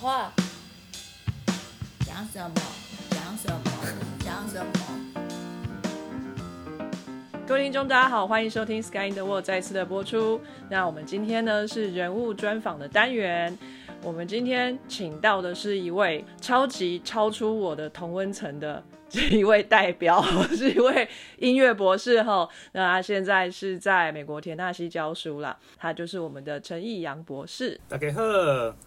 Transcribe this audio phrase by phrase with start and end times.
[0.00, 0.32] 话，
[2.06, 2.54] 讲什么？
[3.10, 3.60] 讲什么？
[4.24, 4.72] 讲什么？
[7.46, 10.40] 各位听众，大家好，欢迎收听《Sky in the World》再次的播出。
[10.70, 13.58] 那我们今天呢是人物专访的单元。
[14.02, 18.82] 我们今天请到的是一位超级超出我的同温层的
[19.12, 20.22] 一位代表，
[20.54, 21.08] 是一位
[21.38, 22.48] 音乐博士哈。
[22.72, 27.80] 那他现在是在美国田纳西教书啦，他就是我们的陈义阳博士。
[27.88, 28.22] 大家好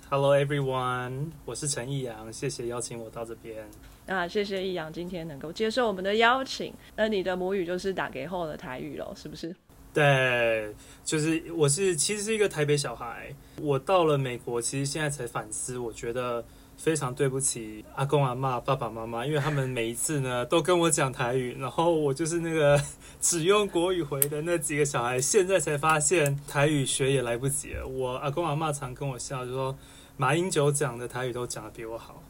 [0.10, 3.66] ，Hello everyone，我是陈义阳，谢谢邀请我到这边。
[4.06, 6.74] 那谢谢易阳今天能够接受我们的邀请。
[6.96, 9.56] 那你的母语就是打给后的台语喽，是不是？
[9.94, 16.44] 对，就是我是其实是一个台北小孩，我到了美国，其实现在才反思，我觉得
[16.84, 22.78] 非常对不起阿公阿妈、爸爸妈妈，因为他们每一次呢都跟我讲台语，然后我就是那个
[23.22, 27.88] 只用国语回的那几个小孩，现在才发现台语学也来不及了。
[27.88, 29.74] 我阿公阿妈常跟我笑，就说
[30.18, 32.22] 马英九讲的台语都讲的比我好。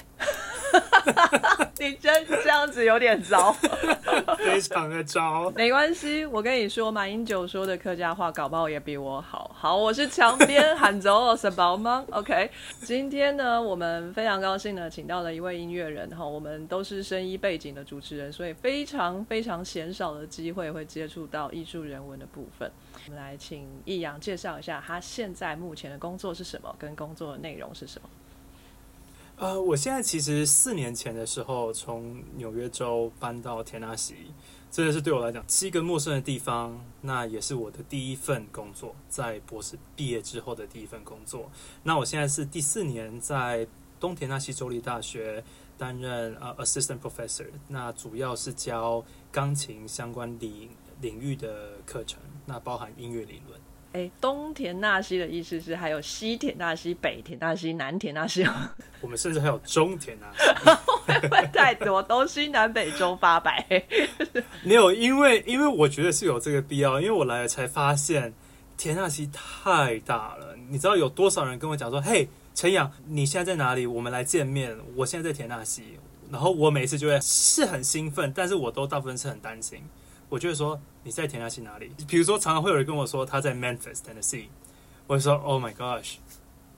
[1.79, 3.52] 你真这样子有点糟，
[4.38, 5.52] 非常的糟。
[5.55, 9.52] 没关系，我跟你说，马英九说的客家话，搞不好也比我好。
[9.53, 12.05] 好，我是墙边喊走我是宝吗？
[12.11, 12.49] OK，
[12.81, 16.25] 今天呢，我们非常高兴呢，请到了一位音乐人哈。
[16.25, 22.71] 我们都是声音背景的主持人，所以非常非常鲜少的机会会接触到艺术人文的部分。
[23.05, 28.08] 我们来请易阳介绍一下他现在目前的工作是什么，跟工作的内容是什么。
[29.44, 34.16] 呃，我现在其实四年前的时候从纽约州搬到田纳西，
[34.72, 36.81] 真的是对我来讲七个陌生的地方。
[37.02, 41.52] 那也是我的第一份工作，在博士毕业之后的第一份工作。
[41.83, 43.67] 那我现在是第四年在
[43.99, 45.44] 东田纳西州立大学
[45.77, 50.69] 担任呃 assistant professor，那主要是教钢琴相关领
[51.02, 53.59] 领域的课程，那包含音乐理论。
[53.94, 58.43] 哎，东田纳西的意思是还有西田纳西、北田纳西、南田纳西。
[59.02, 60.71] 我们甚至还有中田纳西，
[61.05, 62.02] 会不会太多？
[62.02, 63.64] 东西南北中八百。
[64.65, 68.33] 没有，因为因为我觉得是有这个必要，因为我来了才发现
[68.77, 70.55] 田纳西太大了。
[70.70, 73.86] 你知道有多少人跟我讲说：“嘿，陈阳，你现在在哪里？
[73.86, 75.99] 我们来见面。”我现在在田纳西，
[76.31, 79.83] 然后我每次就会是很兴奋，但是我都大部分是很担心。
[80.33, 81.92] 我就会说你在田纳西哪里？
[82.08, 84.48] 比如说，常常会有人跟我说他在 Memphis Tennessee，
[85.05, 86.16] 我就说 Oh my gosh，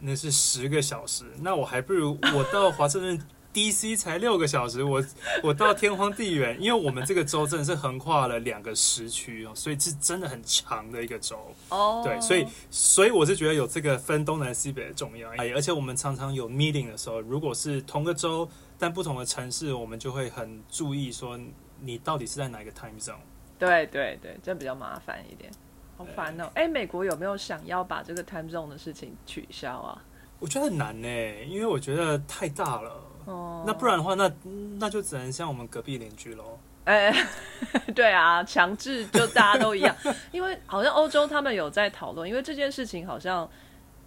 [0.01, 3.17] 那是十个小时，那我还不如我到华盛顿
[3.55, 5.01] DC 才六个小时，我
[5.41, 11.39] 我到天荒地远，因为我们这个州真的是横跨了两个时区哦，所以是真的很长的一个州
[11.69, 12.01] 哦。
[12.03, 21.39] 对，所以所以我是觉得有这个分东南西北的重要，而且我们常常有 meeting 的时候，如果是同个州但不同的城市，我们就会很注意说
[21.79, 23.15] 你到底是在哪一个 time zone。
[23.57, 25.51] 对对对，这比较麻烦一点，
[25.97, 26.49] 好烦哦！
[26.55, 30.01] 哎，美国有没有想要把这个 time zone 的事情取消啊？
[30.39, 31.07] 我觉得很难呢，
[31.45, 33.01] 因为我觉得太大了。
[33.25, 34.31] 哦，那不然的话，那
[34.77, 36.59] 那就只能像我们隔壁邻居喽。
[36.83, 37.11] 哎，
[37.95, 39.95] 对啊，强制就大家都一样，
[40.31, 43.49] 因为好像欧洲他们有在讨论，因为这件事情好像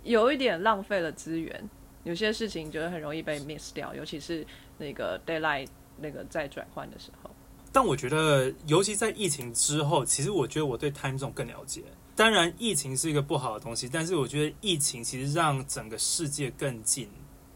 [0.05, 1.69] 有一点浪费了资源，
[2.05, 5.67] 有些事情觉得很容易被 miss 掉，尤其是那个 daylight
[5.97, 7.28] 那个在转换的时候。
[7.73, 11.83] 但我觉得，尤其在疫情之后，其实我觉得我对 time zone 更了解。
[12.17, 17.09] 当然，疫情是一个不好的东西，但是我觉得疫情其实让整个世界更近，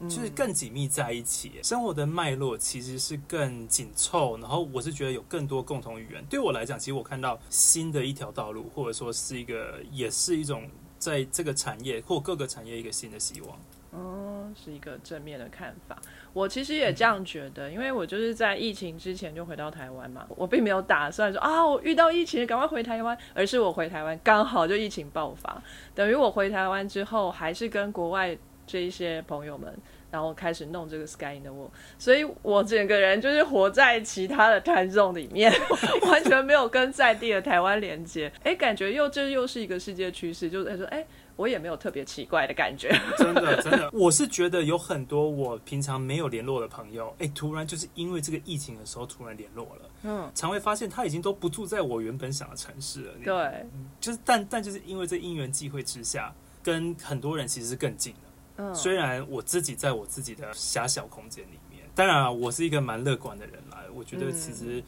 [0.03, 4.37] 就是更紧密在一起，生活的脉络其实是更紧凑。
[4.39, 6.25] 然后，我是觉得有更多共同语言。
[6.31, 10.69] 对我来讲，其实我看到新的一条道路，或者说是一个，也是一种
[10.99, 13.59] 在这个产业或各个产业一个新的希望。
[13.93, 15.95] 哦，是一个正面的看法。
[16.33, 25.63] 我其实也这样觉得，因为我就是在疫情之前就回到台湾嘛，我并没有打算说啊，我遇到疫情赶快回台湾，而是我回台湾刚好就疫情爆发，
[25.95, 28.35] 等于我回台湾之后，还是跟国外
[28.67, 29.71] 这一些朋友们，
[30.11, 35.53] 然后开始弄这个 Sky in the World，所以我整个人就是活在其他的台 e 里面，
[36.09, 38.33] 完全没有跟在地的台湾连接。
[38.43, 41.07] 哎，感觉又这又是一个世界趋势，就是说，哎。
[41.37, 42.89] 我也没有特别奇怪的感觉，
[43.19, 53.67] 真的真的，我是觉得有很多我平常没有联络的朋友，哎，突然就是因为这个疫情的时候突然联络了，嗯，常会发现他已经都不住在我原本想的城市了，对，
[54.01, 56.33] 就是但但就是因为这因缘际会之下，
[56.63, 64.83] 跟很多人其实是更近的，嗯，虽然我自己在我自己的狭小空间里面，当然啊，我是一个蛮乐观的人啦，我觉得其实。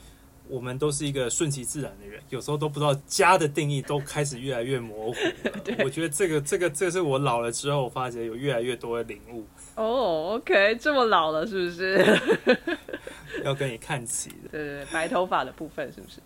[0.48, 5.18] 我们都是一个顺其自然的人，有时候都不知道家的定义都开始越来越模糊。
[5.84, 9.46] 我觉得这个、这个、这是我老了之后，我发觉有越来越多的领悟。
[9.76, 12.20] 哦，OK，这么老了是不是？
[13.42, 14.48] 要跟你看齐的。
[14.52, 16.20] 对对对，白头发的部分是不是？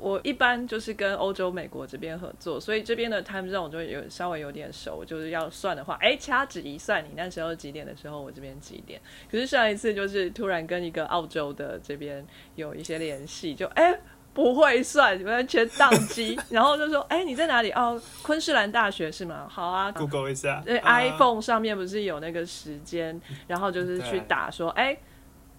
[0.00, 9.00] 我一般就是跟欧洲、美国这边合作，所以这边的 time zone 我就有稍微有点熟，就是要算的话，哎，掐指一算，你那时候几点的时候，我这边几点。
[9.30, 13.94] 可是上一次就是突然跟一个澳洲的这边有一些联系，就哎
[14.32, 17.70] 不会算，完全宕机， 然后就说，哎，你在哪里？
[17.72, 19.46] 哦，昆士兰大学是吗？
[19.50, 24.96] 好啊，Google 一下，对，iPhone 上面不是有那个时间，然后就是去打说，哎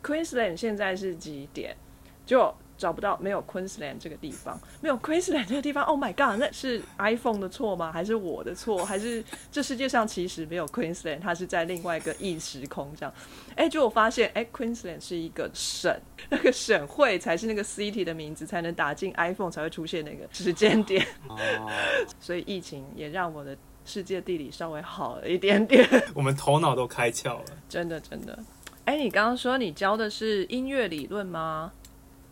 [0.04, 1.76] ，Queensland 现在是几点？
[2.26, 2.52] 就。
[2.82, 5.84] 找不到没有 Queensland 这个地方，没有 Queensland 这个地方。
[5.84, 7.92] Oh my god，那是 iPhone 的错吗？
[7.92, 8.84] 还是我的错？
[8.84, 13.14] 还是这世界上其实没有 Queensland，它是在另外一个异时空这样？
[13.56, 15.96] 哎，就我发现，哎，Queensland 是一个省，
[16.32, 21.06] 那个省会才是那个 city 的名字，才能打进 iPhone 才会出现那个时间点。
[21.28, 21.38] 哦，
[22.20, 23.56] 所以疫情也让我的
[23.86, 25.88] 世界地理稍微好了一点点。
[26.16, 28.40] 我们头脑都开窍了，真的真的。
[28.86, 31.72] 哎，你刚刚说你教的是音乐理论吗？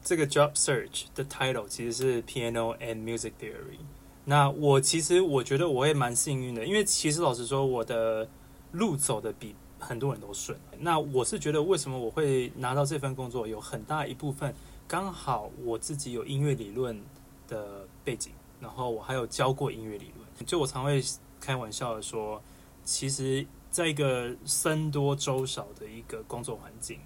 [0.10, 3.78] 这个 job search 的 title 其实是 piano and music theory。
[4.26, 8.28] 那我其实我觉得我也蛮幸运的，因为其实老实说，我的
[8.72, 10.58] 路走的比很多人都顺。
[10.80, 14.52] 那我是觉得，为什么我会拿到这份工作，有很大一部分
[14.88, 17.00] 刚好我自己有音乐理论
[17.48, 20.28] 的背景，然后我还有教过音乐理论。
[20.44, 21.04] 就我常会
[21.40, 22.42] 开玩笑的说，
[22.84, 26.98] 其实在一个僧多粥少的一个工作环境。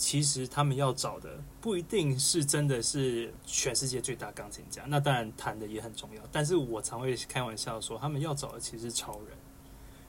[0.00, 1.28] 其实他们要找的
[1.60, 6.22] 不一定是真的是全世界最大钢琴家，那当然弹的也很重要。
[6.32, 9.38] 但是我常会开玩笑说，他们要找的其实是超人。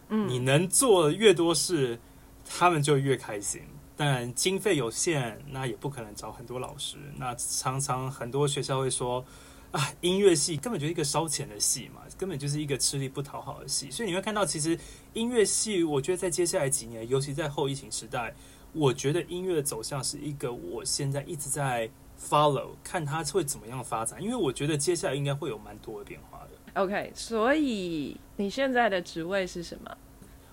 [0.07, 1.99] 嗯，你能做越多事，
[2.45, 3.63] 他们就越开心。
[3.97, 6.95] 当然经费有限，那也不可能找很多老师。
[7.17, 9.25] 那常常很多学校会说，
[9.71, 13.91] 啊，音乐系根本就是一个烧钱的系嘛，根本就是一个吃力不讨好的系。
[13.91, 14.79] 所以你会看到，其实
[15.11, 18.33] 音乐系，我觉得在接下来几年，尤其在后疫情时代。
[18.73, 21.89] 我觉得音乐的走向是一个我现在一直在
[22.19, 26.81] follow，看它会怎么样发展，因为我觉得接下来应该会有蛮多的变化的。
[26.81, 29.97] OK，所以你现在的职位是什么？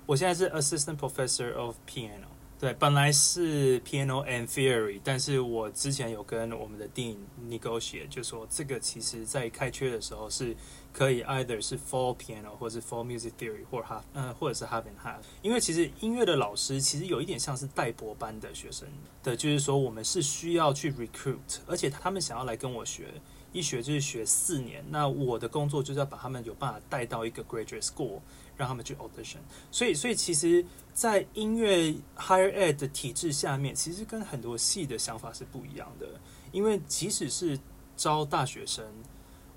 [0.05, 2.27] 我现在是 Assistant Professor of Piano。
[2.61, 7.17] 对，本来是 piano and theory，但是我之前有跟我们的电影
[7.49, 10.57] negotiate，就说这个其实在开缺的时候是
[10.93, 15.19] 可以 either 是 for piano 或是 for music theory 或 half，嗯，或者是 half and half。
[15.43, 18.89] 因为其实音乐的老师其实有一点像是代博班的学生
[19.23, 23.09] 的，就是说我们是需要去 recruit，而且他们想要来跟我学，
[23.53, 28.21] 一学就是学四年，那我的工作就是要把他们有办法带到一个 graduate school。
[28.59, 29.37] 让他们去 audition，
[29.71, 36.09] 所以，所以其实，在音乐 higher ed 的体制下面，其实跟很多系的想法是不一样的。
[36.51, 37.57] 因为即使是
[37.97, 38.85] 招大学生，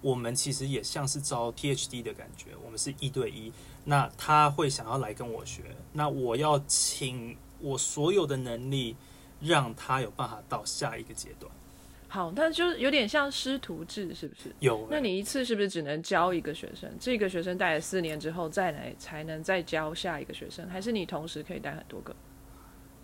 [0.02, 3.52] 我们其实也像是招 PhD 的感觉，我们是一对一。
[3.86, 5.64] 那他会想要来跟我学，
[5.94, 8.96] 那我要请我所有的能力，
[9.40, 11.52] 让他有办法到下一个阶段。
[12.08, 14.54] 好，那就是有点像师徒制，是不是？
[14.60, 14.88] 有。
[14.92, 16.92] 那你一次是不是只能教一个学生？
[17.00, 20.68] 这个学生带了四年之后，再来才能再教下一个学生？
[20.70, 22.16] 还是你同时可以带很多个？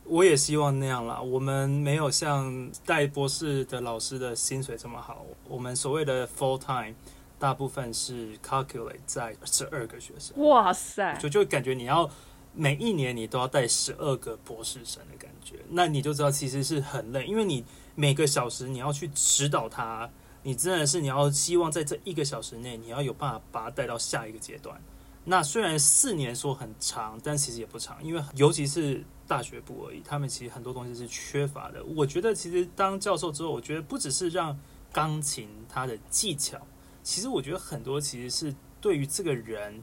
[0.08, 1.22] 我也希望那样啦。
[1.22, 5.26] 我们没有像带博士的老师的薪水这么好。
[5.48, 6.96] 我们所谓的 full time，
[7.38, 10.38] 大部分是 calculate 在十二个学生。
[10.48, 11.18] 哇塞！
[11.18, 12.10] 就就感觉你要
[12.54, 17.64] 每一年你都要带十二个博士生的感觉，那你就知道其实是很累，因为你。
[18.00, 20.08] 每个小时你要去指导他，
[20.44, 24.80] 你真的是你要希望在这一个小时内，你要有办法把他带到下一个阶段。
[25.26, 31.84] 那虽然四年说很长，但其实也不长，因为尤其是大学部而已，他们其实很多东西是缺乏的。
[31.84, 34.58] 我觉得其实当教授之后，我觉得不只是让
[34.92, 36.58] 钢琴它的技巧，
[37.04, 39.82] 其实我觉得很多其实是对于这个人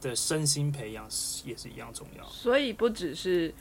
[0.00, 1.04] 的身心培养
[1.44, 2.24] 也是一样重要。
[2.28, 3.52] 所以不只是。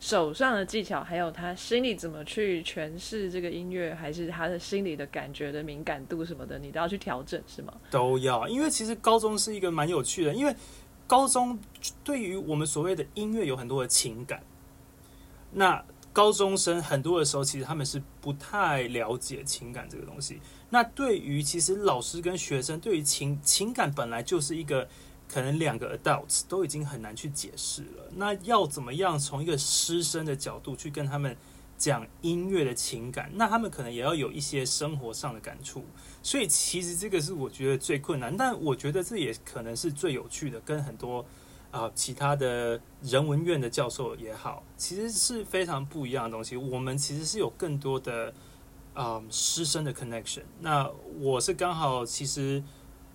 [0.00, 7.72] 手上的技巧，还有他心里怎么去诠释这个音乐，还是他的心里的感觉的敏感度什么的，你都要去调整，是吗？
[7.88, 10.52] 都要，因为其实高中是一个蛮有趣的，因为
[11.06, 11.56] 高中
[12.02, 14.42] 对于我们所谓的音乐有很多的情感。
[15.52, 20.40] 那高中生很多的时候，其实他们是不太了解情感这个东西。
[20.70, 24.88] 那对于其实老师跟学生，对于情情感本来就是一个。
[25.28, 31.34] 可能两个 adults 都已经很难去解释了，那要怎么样从一个师生的角度去跟他们
[31.78, 33.30] 讲音乐的情感？
[33.32, 35.86] 那他们可能也要有一些生活上的感触，
[36.22, 41.24] 所以其实这个是我觉得最困难，但我觉得这也可能是最有趣的，跟很多
[41.72, 46.56] 啊其他的人文院的教授也好，其实是非常不一样的东西。
[46.56, 48.32] 我们其实是有更多的
[48.94, 50.44] 啊师生的 connection。
[50.60, 50.88] 那
[51.18, 52.62] 我是刚好其实。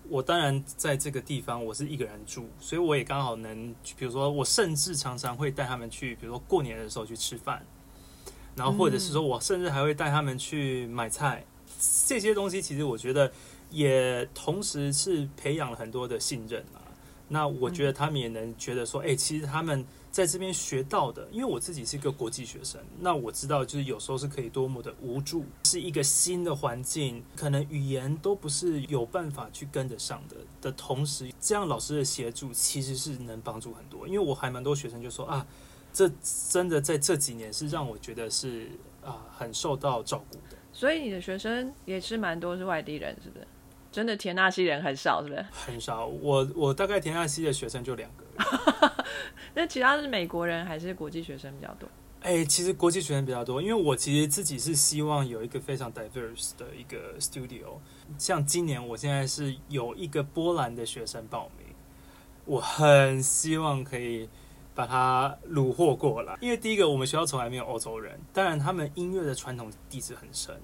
[0.09, 7.65] 我当然在这个地方，我是一个人住，所以我也刚好能，比如说，我甚至常常会带他们去，比如说过年的时候去吃饭，
[8.55, 11.45] 然后或者是说我甚至还会带他们去买菜，
[12.05, 13.29] 这些东西其实我觉得
[13.69, 16.86] 也同时是培养了很多的信任啊。
[17.27, 34.07] 那我觉得他们也能觉得说，哎、其实他们在这边学到的，因为我自己是一个国际学生，那我知道就是有时候是可以多么的无助，是一个新的环境，可能语言都不是有办法去跟得上的的同时，这样老师的协助其实是能帮助很多。
[34.07, 35.45] 因为我还蛮多学生就说啊，
[35.91, 36.09] 这
[36.49, 38.69] 真的在这几年是让我觉得是
[39.03, 40.55] 啊很受到照顾的。
[40.71, 43.47] 所以你的学生也是蛮多是外地人，是不是？
[43.91, 45.45] 真的田纳西人很少，是不是？
[45.51, 48.91] 很少，我我大概田纳西的学生就两个人。
[49.55, 51.89] 那其他是美国人还是国际学生比较多？
[52.21, 57.77] 哎、其实国际学生比较多，因为我其实自己是希望有一个非常 diverse 的一个 studio。
[58.17, 61.67] 像今年我现在是有一个波兰的学生报名，
[62.45, 64.27] 我很希望可以
[64.75, 70.59] 把他虏获过来，因为第一个我们学校从来没有欧洲人，当然他们音乐的传统底子很深。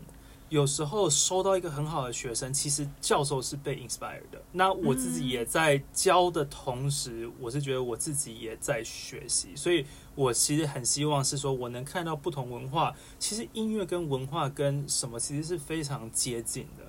[0.53, 4.39] 有时候收到一个很好的学生，其实教授是被 inspired 的。
[4.51, 9.83] 那我自己也在教的同时，我是觉得我自己也在学习，所以
[10.13, 16.83] 我其实很希望是说我能看到不同文化，其实音乐跟文化跟什么其实是非常接近的。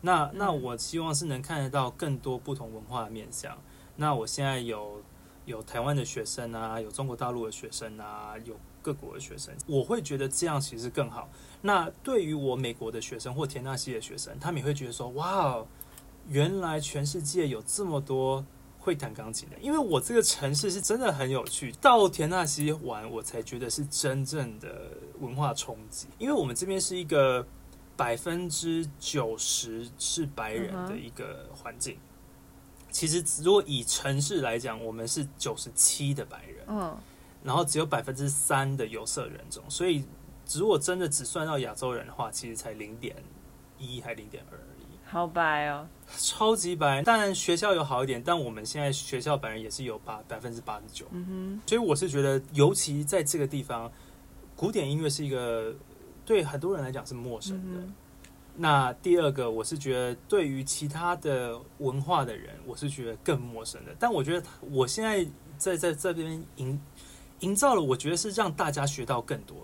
[0.00, 3.54] 那那我希望是能看得到更多不同文化的面向。
[3.96, 5.02] 那我现在有
[5.44, 11.28] 有台湾的学生啊，有中国大陆的学生啊，有各国的学生，我会觉得这样其实更好。
[11.62, 15.64] 那对于我美国的学生或田纳西的学生，他们也会觉得说：“哇，
[16.28, 18.44] 原来全世界有这么多
[18.78, 26.06] 会弹钢琴的。”因为我这个城市是真的很有趣，到田纳西玩，我才觉得是真正的文化冲击。
[26.18, 27.46] 因为我们这边是一个
[27.96, 31.98] 百分之九十是白人的一个环境。
[32.90, 36.96] 其实，如果以城市来讲，我们是九十七的白人，嗯，
[37.44, 40.04] 然后只有百分之三的有色人种，所以
[40.58, 43.14] 如果真的只算到亚洲人的话，其实才零点
[43.78, 45.86] 一还零点二而已，好白哦。
[46.18, 47.02] 超级白。
[47.02, 53.90] 当然学校有好一点，但我们现在学校本人也是有八百分之八十九，嗯哼所以我是觉得，尤其在这个地方，
[54.56, 55.74] 古典音乐是一个
[56.24, 57.80] 对很多人来讲是陌，生的。
[57.80, 57.94] 嗯
[58.56, 63.94] 那第二个，我是觉得对于其他的文化的人，我是觉得更陌生的。
[63.98, 65.24] 但我觉得我现在
[65.56, 66.78] 在在这边营
[67.38, 69.56] 营造了，我觉得是让大家学到更多。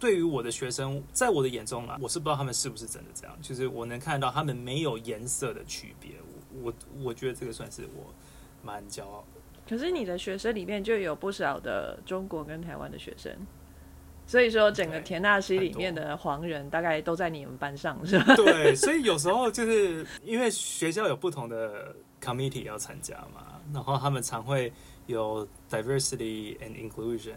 [0.00, 6.12] 对于我的学生，在我的眼中啊，我是不知道他们是不是真的这样，就是我能看到他们没有颜色的区别。
[6.52, 8.12] 我我我觉得这个算是我
[8.64, 9.40] 蛮骄傲的。
[9.68, 13.30] 可是你的学生里面就有不少的中国跟台湾的学生，
[14.26, 18.34] 所以说整个田纳西里面的黄人大概都在你们班上，是吧？
[18.34, 24.72] 对，所以有时候就是因为学校有不同的 committee 要参加嘛，然后他们常会
[25.10, 27.36] 有 diversity and inclusion，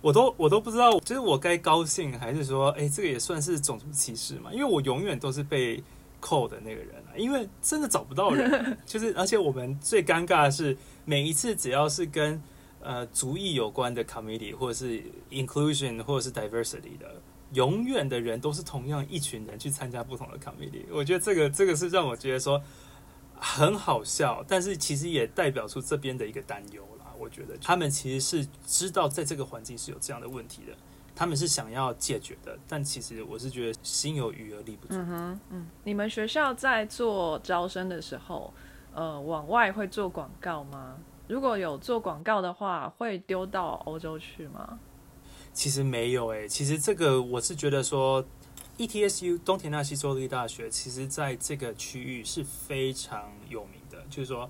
[0.00, 4.52] 我都我都不知道，就是我该高兴还是说，哎，这个也算是种族歧视嘛？
[4.52, 5.82] 因为我永远都是被
[6.20, 12.42] 扣的那个人啊，因为真的找不到人， 就是而且我们最尴尬的是，每一次只要是跟
[12.80, 17.22] 呃族裔有关的 committee 或者是 inclusion 或者是 diversity 的。
[17.54, 22.58] 永远的人都是同样一群人去参加不同的 committee，我觉得这个这个是让我觉得说
[23.34, 26.91] 很好笑，但是其实也代表出这边的一个担忧啦。
[27.22, 30.76] 我觉得他们其实是知道在这个环境是有这样的问题的，
[31.14, 34.94] 他们是想要解决的，但其实我是觉得心有余而力不足。
[34.94, 38.52] 嗯哼，嗯，你们学校在做招生的时候，
[38.92, 40.98] 呃，往外会做广告吗？
[41.28, 44.80] 如果有做广告的话，会丢到欧洲去吗？
[45.52, 48.24] 其实没有诶、其实这个我是觉得说
[48.78, 54.48] ，ETSU 东田纳西州立大学，其实在这个区域是非常有名的，就是说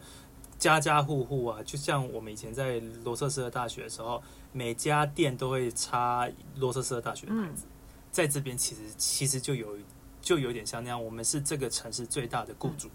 [0.63, 7.65] 家家户户啊，就像我们以前在罗瑟斯特大学的时候，每家店都会插罗瑟斯特大学的牌子，
[8.13, 9.77] 在这边其实其实就有
[10.21, 12.89] 就有点像那样，我们是这个城市最大的雇主。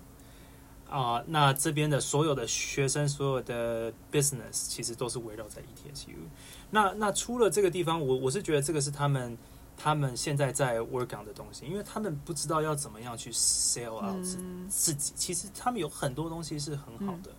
[0.90, 6.16] 啊、那这边的所有的学生，所有的 business 其实都是围绕在 E ETSU。
[6.72, 9.38] 那那除了这个地方，我我是觉得这个是他们
[9.76, 15.12] 他们现在在 work on 的东西，因为他们不知道要怎么样去 sell out 自、嗯自己。
[15.18, 17.32] 其实他们有很多东西是很好的，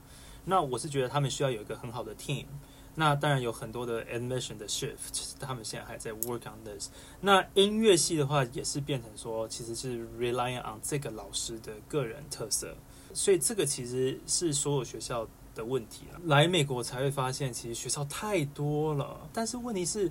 [0.48, 2.46] 那我是觉得他们需要有一个很好的 team。
[2.94, 6.88] 那当然有很多的 admission 的 shift，他们现在还在 work on this。
[7.20, 12.74] 那音乐系的话，也是变成说，其实是 relying on 这个老师的个人特色，
[13.14, 16.20] 所以这个其实是所有学校的问题了。
[16.24, 20.10] 来美国才会发现，其实学校太多了，但是问题是，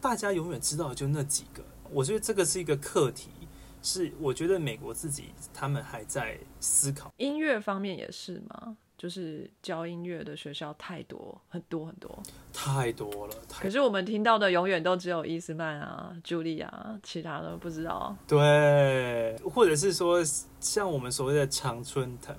[0.00, 1.62] 大家永远知道就那几个。
[1.90, 3.28] 我觉得这个是一个课题，
[3.82, 7.12] 是我觉得美国自己他们还在思考。
[7.18, 8.78] 音乐方面也是吗？
[9.02, 12.22] 就是教音乐的学校太多，很多很多。
[12.52, 18.16] 太多了，太可是我们听到的永远都只有伊斯曼啊、茱莉亚，其他的不知道。
[18.28, 20.22] 对，或者是说
[20.60, 22.32] 像我们所谓的常春藤，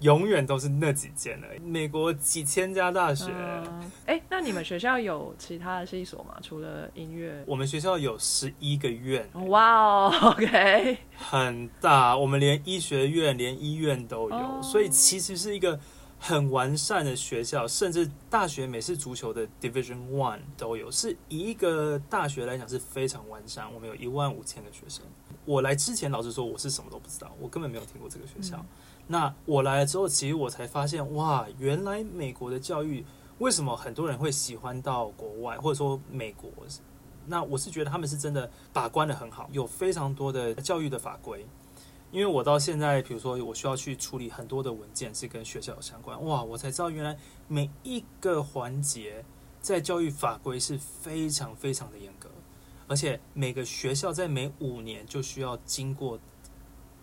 [0.00, 1.58] 永远都是那几间而已。
[1.60, 6.36] 美国几千家大学，嗯，哎、那你们学校有其他的系所吗？
[6.42, 7.42] 除了音乐？
[7.46, 15.80] 我们学校有十一个院，哇哦，OK，很大，我们连医学院、连医院都有，哦所以其实是一个
[16.26, 23.70] 很完善的学校，甚至大学美式足球的 Division One 都有，是以一个大学来讲是非常完善。
[23.74, 25.04] 我们有一万五千个学生。
[25.44, 28.56] 我来之前，老实说，我是什么都不知道，我根本没有听过这个学校。
[28.56, 28.66] 嗯
[29.06, 33.04] 那我来了之后，其实我才发现，哇，原来美国的教育
[33.36, 36.50] 为什么很多人会喜欢到国外，或者说美国？
[37.26, 41.46] 那我是觉得他们是真的把关的很好，有非常多的教育的法规。
[42.14, 47.18] 因为我到现在，比如说我需要去处理很多的文件是跟学校有相关，哇，我才知道原来
[47.48, 49.24] 每一个环节
[49.60, 52.30] 在教育法规是非常非常的严格，
[52.86, 56.16] 而且每个学校在每五年就需要经过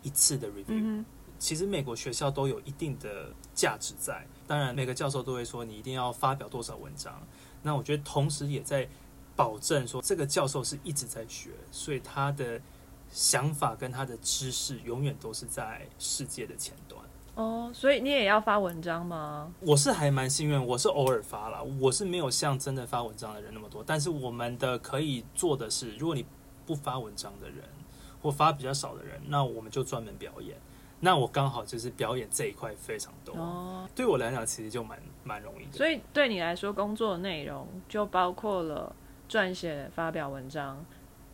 [0.02, 0.64] 一次的 review。
[0.70, 1.06] 嗯
[1.38, 7.20] 其实美国学校都有一定的价值在，当然每个教授都会说你一定要发表多少文章。
[7.64, 8.88] 那我觉得同时也在
[9.36, 12.62] 保证说这个教授是一直在学，所以他的
[13.12, 17.00] 想法跟他的知识永远都是在世界的前端。
[17.36, 19.52] 哦，所以你也要发文章吗？
[19.62, 23.84] 我是还蛮幸运，我是偶尔发了，我是没有像真的发文章的人那么多。
[23.86, 26.26] 但是我们的可以做的是，如果你
[26.66, 27.64] 不发文章的人，
[28.22, 30.58] 或发比较少的人，那我们就专门表演。
[31.00, 35.72] 那我刚好就是表演这一块非常多，哦，对我来讲其实就蛮蛮容易的。
[35.72, 38.96] 所以对你来说，工作的内容就包括了
[39.28, 40.86] 撰写、发表文章、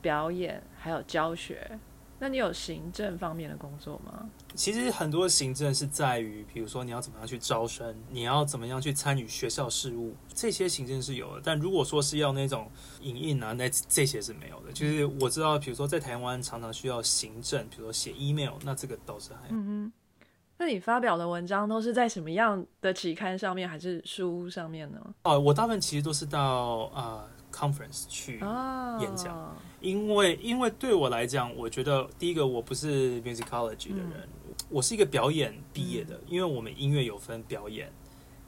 [0.08, 1.78] 表演，还有教学。
[2.18, 4.30] 那你有行政方面的工作吗？
[4.56, 11.42] 其实很多行政是在于，比如说你要怎么样去招生，你要怎么样去参与学校事务，这些行政是有的。
[11.44, 12.72] 但如果说是要那种
[13.02, 14.72] 影印啊，那这些是没有的。
[14.72, 19.48] 就是我知道，比如说在台湾常常需要行政，比如说写 email，那这个倒是还好。
[19.50, 20.26] 嗯哼，
[20.58, 25.00] 那你发表的文章都是在什么样的期刊上面，还是书上面呢？
[25.24, 34.28] 哦，我大部分其实都是到啊、conference 去，啊，演讲因为因为对我来讲，我觉得第一个我不是 musicology 的人，
[34.70, 37.92] 我是一个表演毕业的，因为我们音乐有分表演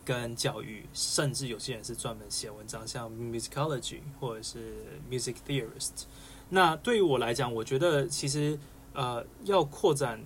[0.03, 4.73] 跟教育，甚至有些人是专门写文章，像 musicology 或者是
[5.09, 6.05] music theorist。
[6.49, 8.57] 那对于我来讲，我觉得其实
[8.93, 10.19] 呃要扩展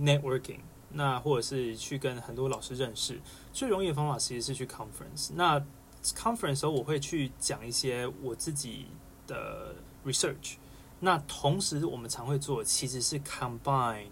[0.00, 0.58] networking，
[0.90, 3.20] 那或者是去跟很多老师认识，
[3.52, 5.30] 最容易的方法其实是去 conference。
[5.36, 5.64] 那
[6.02, 8.86] conference 时候，我会去讲一些我自己
[9.28, 10.54] 的 research。
[11.00, 14.06] 那同时，我们常会做的其实是 combine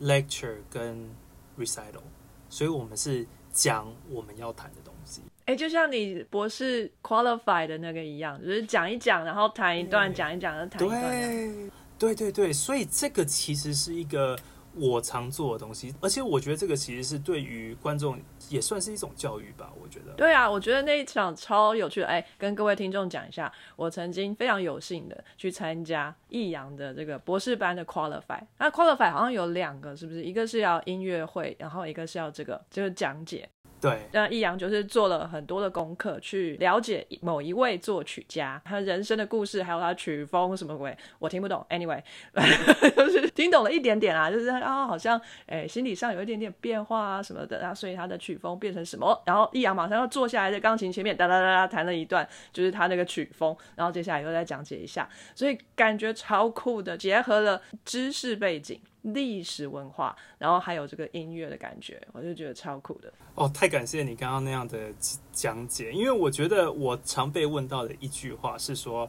[0.00, 1.10] lecture 跟
[1.58, 2.02] recital，
[2.48, 5.20] 所以我们是讲我们要谈的东西。
[5.44, 11.00] 哎、就像你博士 qualify 的那个一样，就是讲一讲，然后谈一段，讲一讲，然后谈一段。
[11.00, 14.38] 对，对对对，所以这个其实是一个
[14.74, 19.70] 我常做的东西，而且我觉得这个其实是对于观众也算是一种教育吧。
[19.82, 22.06] 我觉得，对啊，我觉得那一场超有趣的。
[22.06, 28.40] 哎、跟各位听众讲一下，我曾经非常有幸的去参加益阳的这个博士班的 qualify。
[28.58, 30.22] 那 qualify 好像有两个，是不是？
[30.22, 33.48] 一个是要音乐会，然后一个是要这个就是讲解。
[33.82, 41.66] 对那易阳就是做了很多的功课，去了解某一位作曲家他人生的故事，还有他曲风什么鬼，我听不懂。
[41.68, 42.00] Anyway，
[42.96, 49.20] 就是听懂了一点点啊，就是啊，好像诶、心理上有一点点变化啊什么的，啊，所以他的曲风变成什么？
[49.26, 58.80] 然后易阳马上要坐下来在钢琴前面哒哒哒哒弹了一段，就是他那个曲风，然后接下来又再讲解一下，所以感觉超酷的，结合了知识背景。
[59.02, 63.12] 历史文化，然后还有这个音乐的感觉，我就觉得超酷的。
[63.34, 64.92] 哦，太感谢你刚刚那样的
[65.32, 69.08] 讲解，因为我觉得我常被问到的一句话是说，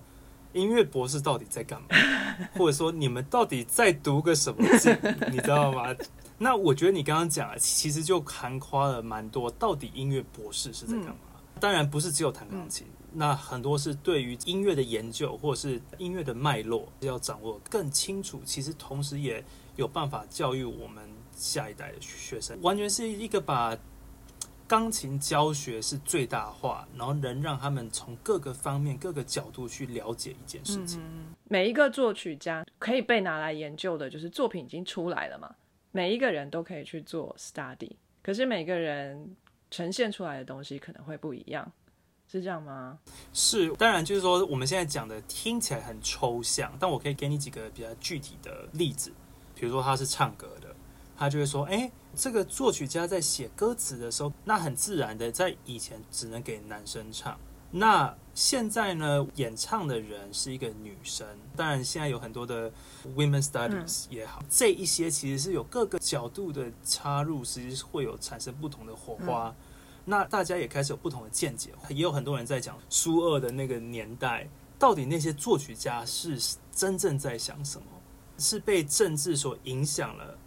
[0.53, 1.87] 音乐博士到底在干嘛？
[2.57, 4.95] 或者说你们到底在读个什么经？
[5.31, 5.95] 你知道吗？
[6.39, 11.15] 那我觉得你刚刚讲了其实就涵夸了蛮多，到底音乐博士是在干嘛？
[11.59, 18.41] 当然不是只有弹钢琴，那很多是对于音乐的研究或者是音乐的脉络要掌握更清楚。
[18.43, 19.43] 其实同时也
[19.75, 23.77] 有办法教育我们下一代的学生，完全是一个把
[24.65, 31.01] 钢琴教学是最大化，然后能让他们从各个方面、各个角度去了解一件事情。
[31.45, 35.53] 每一个作曲家可以被拿来研究的，就是作品已经出来了嘛，
[35.91, 37.91] 每一个人都可以去做 study，
[38.23, 39.35] 可是每个人
[39.69, 41.71] 呈现出来的东西可能会不一样，
[42.33, 42.97] 是这样吗？
[43.31, 49.11] 是，当然就是说我们现在讲的听起来很抽象，但我可以给你几个比较具体的例子，
[49.53, 50.75] 比如说他是唱歌的，
[51.15, 57.37] 他就会说，哎，这个作曲家在写歌词的时候，那很自然的，在以前只能给男生唱，
[57.69, 61.27] 那现在呢，演唱的人是一个女生。
[61.55, 62.71] 当然，现在有很多的
[63.15, 69.53] women studies 也好，这一些其实是有各个角度的插入，实际是会有产生不同的火花。
[70.05, 76.37] 那大家也开始有不同的见解，也有很多人在讲苏二的那个年代，到底那些作曲家是
[76.71, 77.85] 真正在想什么？
[78.37, 80.37] 是被政治所影响了，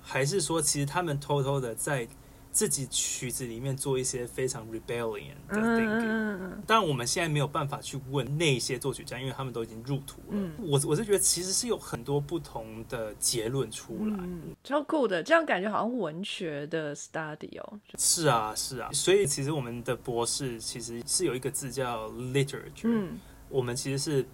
[0.00, 2.08] 还是说其实他们偷偷的在
[2.54, 6.38] 自己曲子里面做一些非常 rebellion 的 thinking？
[6.64, 10.50] 当然，我们现在没有办法去问那些作曲家，因为他们都已经入土了。
[10.60, 14.16] 我我是觉得其实是有很多不同的结论出来，
[14.62, 17.80] 超酷的，这样感觉好像文学的 study 哦。
[17.98, 24.24] 是啊，是啊，所以其实我们的博士其实是有一个字叫 literature，嗯，我们其实是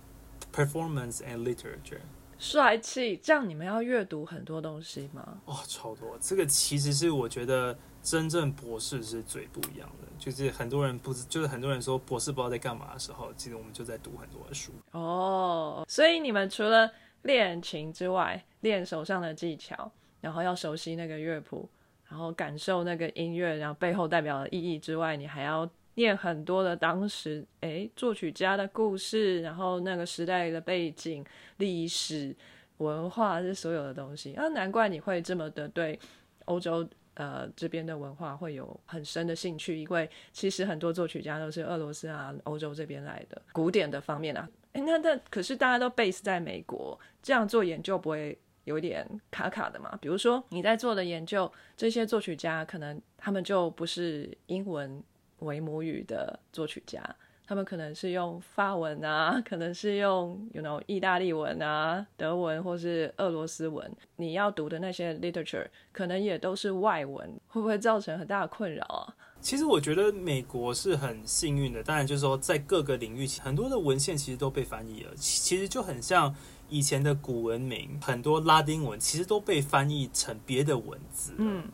[0.55, 2.03] performance and literature。
[2.39, 5.39] 帅气，这样你们要阅读很多东西吗？
[5.45, 6.19] 哦，超多！
[6.21, 14.73] 这个其实是我觉得真正博士是最不一样的，就是很多人不知，就是很多人说博士不知道在干嘛的时候，其实我们就在读很多的书。
[14.93, 16.91] 哦，所以你们除了
[17.23, 21.69] 练琴之外，练手上的技巧，然后要熟悉那个乐谱，
[22.09, 25.69] 然后感受那个音乐，然后背后代表的意义之外，你还要。
[25.95, 31.23] 念很多的当时诶作曲家的故事，然后那个时代的背景、
[31.59, 32.35] 历史
[32.79, 35.99] 文化这所有的东西那，难怪你会这么的对
[36.47, 44.49] 欧洲呃这边的文化会有很深的兴趣，因为其实很多作曲家都是俄罗斯啊、欧洲这边来的古典的方面啊。
[44.73, 49.97] 诶，那那可是大家都 base 在美国，这样做研究不会有点卡卡的嘛？
[50.01, 55.03] 比如说你在做的研究，这些作曲家可能他们就不是英文。
[55.41, 57.03] 为母语的作曲家，
[57.51, 63.91] 他们可能是用法文啊，可能是用 you know 意大利文啊、德文或是俄罗斯文。
[64.15, 69.17] 你要读的那些 literature 可能也都是外文，会不会造成很大的困扰啊？
[69.41, 75.11] 其实我觉得美国是很幸运的，当然就是说在各个领域，很多的文献其实都被翻译了。
[75.17, 76.33] 其实就很像
[76.69, 81.35] 以前的古文明，很多拉丁文其实都被翻译成别的文字。
[81.39, 81.65] 嗯。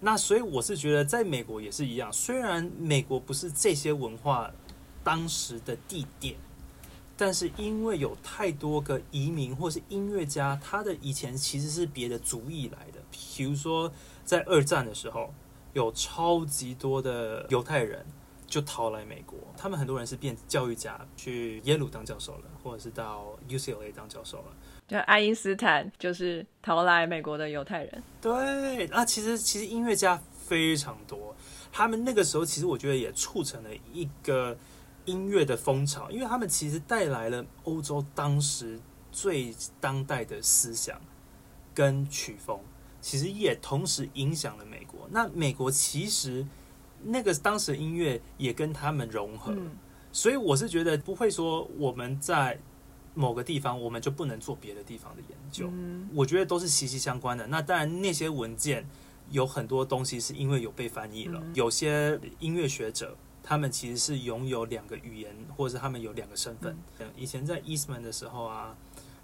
[0.00, 2.12] 那所以我是觉得，在美国也是一样。
[2.12, 4.50] 虽然美国不是这些文化
[5.10, 6.36] 当时的地点，
[7.16, 13.00] 但是因为有太多个移民或是音乐家，他的以前其实是别的族裔来的。
[13.10, 13.92] 比如说，
[14.24, 15.34] 在二战的时候，
[15.72, 18.06] 有超级多的犹太人
[18.46, 24.44] 就逃来美国，他们很多人是变教育家，去耶鲁当教授了，或者是到 UCLA 当教授了。
[24.86, 28.00] 就爱因斯坦就是逃来美国的犹太人。
[28.20, 31.34] 对，那，其实其实音乐家非常多，
[31.72, 34.56] 他们那个时候其实我觉得也促成了一个
[35.04, 38.78] 音乐的风潮，因为他们其实带来了欧洲当时
[39.10, 41.00] 最当代的思想
[41.74, 42.60] 跟曲风，
[43.00, 45.08] 其实也同时影响了美国。
[45.10, 46.46] 那美国其实
[47.02, 49.54] 那个当时音乐也跟他们融合，
[50.12, 52.58] 所以我是觉得不会说我们在。
[53.12, 55.68] 某个地方，我们就不能做别的地方的研究。
[56.14, 57.44] 我觉得都是息息相关的。
[57.48, 58.86] 那当然，那些文件
[59.30, 61.42] 有很多东西是因为有被翻译了。
[61.52, 63.16] 有些音乐学者，
[63.50, 66.76] 他们其实是拥有两个语言，或者是他们有两个身份。
[67.16, 68.76] 以前在 Eastman 的时候啊。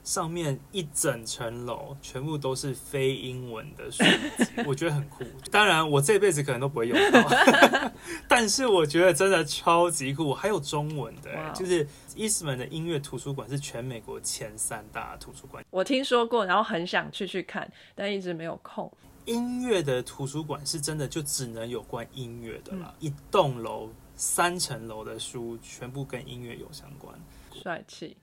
[0.07, 5.25] 上面一整层楼全部都是非英文的书籍，我觉得很酷。
[5.51, 7.29] 当然，我这辈子可能都不会用到，
[8.29, 10.33] 但是我觉得真的超级酷。
[10.33, 11.85] 还有中文的，就是
[12.15, 15.65] Eastman 的音乐图书馆是全美国前三大图书馆。
[15.71, 18.89] 我听说过，然后很想去去看，但一直没有空。
[19.25, 27.15] 音乐的图书馆是真的就只能有关音乐的啦，一栋楼三层楼的书全部跟音乐有相关，
[27.53, 28.17] 帅气。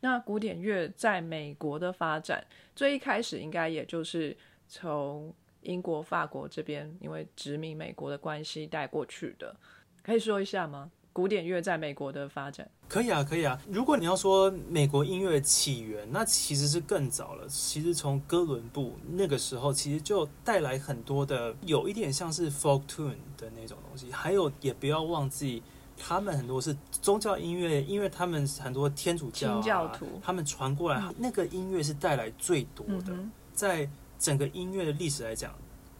[0.00, 4.36] 那古典乐在美国的发展，最一开始应该也就是
[4.68, 9.56] 从英国、法国这边，因为殖民美国的关系带过去的，
[10.02, 10.90] 可以说一下吗？
[11.12, 12.68] 古典乐在美国的发展？
[12.88, 13.60] 可以啊，可以啊。
[13.68, 17.46] 如果你要说美国音乐起源，那其实是更早了。
[17.48, 24.10] 其实从哥伦布那个时候，其实就带来很多的，有一点像是 folk tune 的那种东西。
[24.10, 25.62] 还有，也不要忘记。
[26.04, 33.14] 他们很多是宗教音乐，因为他们很多天主教啊，他们传过来，那个音乐是带来最多的。
[33.52, 35.54] 在整个音乐的历史来讲，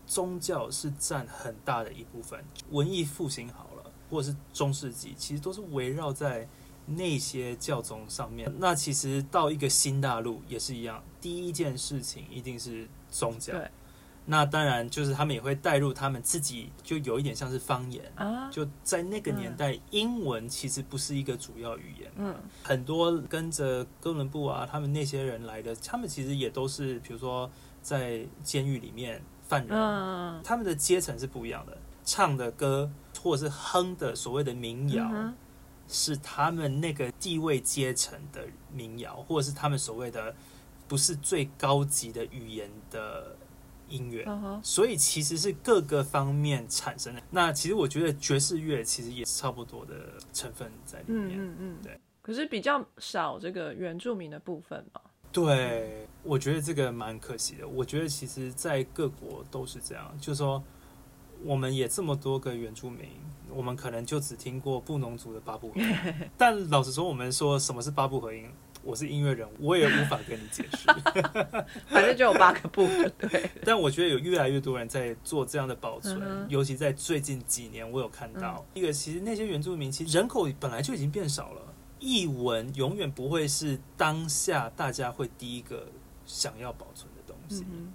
[0.05, 2.42] 宗教是占很大的一部分。
[2.70, 3.72] 文艺复兴好了，
[4.12, 6.46] 或者是中世纪，其实都是围绕在
[6.85, 8.53] 那些教宗上面。
[8.59, 13.55] 那其实到一个新大陆也是一样，第一件事情一定是宗教。
[14.27, 18.48] 那当然，就是他们也会带入他们自己，就有一点像是方言啊。
[18.51, 22.12] 就在那个年代，英文其实不是一个主要语言。
[22.16, 29.20] 嗯，很多跟着哥伦布啊，他们那些人来的，他们其实也都是，比如说在监狱里面。
[29.48, 32.90] 犯人，嗯，他们的阶层是不一样的，唱的歌
[33.23, 35.35] 或者是哼的所谓的民谣，嗯
[35.89, 40.35] 是他们那个地位阶层的民谣，或者是他们所谓的
[40.89, 43.37] 不是最高级的语言的
[43.89, 44.25] 音乐。
[44.27, 47.23] 嗯所以其实是各个方面产生的。
[47.31, 49.95] 那其实我觉得爵士乐其实也是差不多的
[50.33, 51.39] 成分在里面。
[51.39, 52.01] 嗯嗯嗯，对。
[52.23, 55.01] 可是比较少这个原住民的部分嘛。
[55.33, 57.67] 对，我觉得这个蛮可惜的。
[57.67, 60.63] 我觉得其实，在各国都是这样，就是说，
[61.44, 63.09] 我们也这么多个原住民，
[63.50, 65.87] 我们可能就只听过布农族的八部合音。
[66.38, 68.48] 但老实说，我们说什么是八部合音，
[68.83, 70.87] 我是音乐人，我也无法跟你解释。
[71.90, 72.87] 反正就有八个部，
[73.18, 81.62] 对，但我觉得有越来越多人在做这样的保存，尤其在最近几年，我有看到、一个，其实那些原住民其实人口本来就已经变少了，
[81.98, 85.87] 译文永远不会是当下大家会第一个
[86.24, 87.64] 想要保存的东西。
[87.70, 87.92] 嗯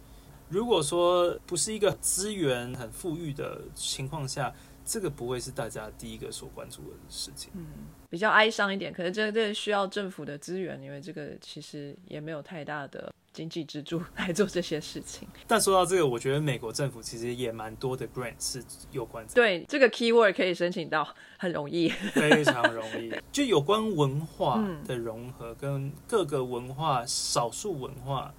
[0.49, 4.53] 如果说不是一个资源很富裕的情况下，
[4.85, 7.51] 这个不会是大家第一个所关注的事情。
[7.55, 7.65] 嗯，
[8.09, 15.27] 比较哀伤一点，可能这这需要政府的资源，因为这个其实也没有太大的经济支柱来做这些事情。
[15.45, 21.05] 但说到这个，我觉得美国政府其实也蛮多的 grant 是有关这个对，这个 keyword 可以申请到，
[21.37, 21.89] 很容易。
[21.89, 23.13] 非常容易。
[23.33, 28.33] 就有关文化嗯的融合，跟各个文化、少数文化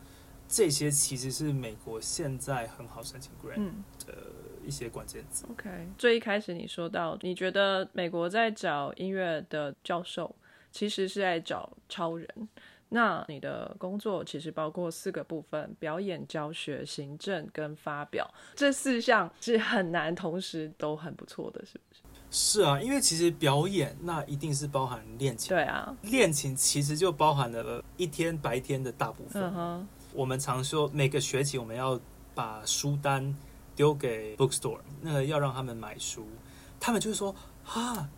[0.49, 4.15] 这些，其实是美国现在很好申请 grant 嗯的
[4.67, 5.45] 一些关键字。
[5.51, 5.69] ，OK。
[5.99, 10.35] 最一开始你说到，你觉得美国在找音乐的教授，
[10.73, 12.49] 其实是在找超人。
[12.91, 18.27] 那你的工作其实包括四个部分：表演、教学、行政跟发表。
[18.55, 22.01] 这四项是很难同时都很不错的，是不是？
[22.31, 29.43] 是啊，因为其实表演那一定是包含练琴，对啊，练琴其实就包含了一天白天的大部分。
[29.43, 31.99] 嗯哼，我们常说每个学期我们要
[32.35, 33.37] 把书单
[33.77, 36.27] 丢给 bookstore，那个要让他们买书，
[36.81, 37.35] 他们就会说
[37.67, 38.09] 啊，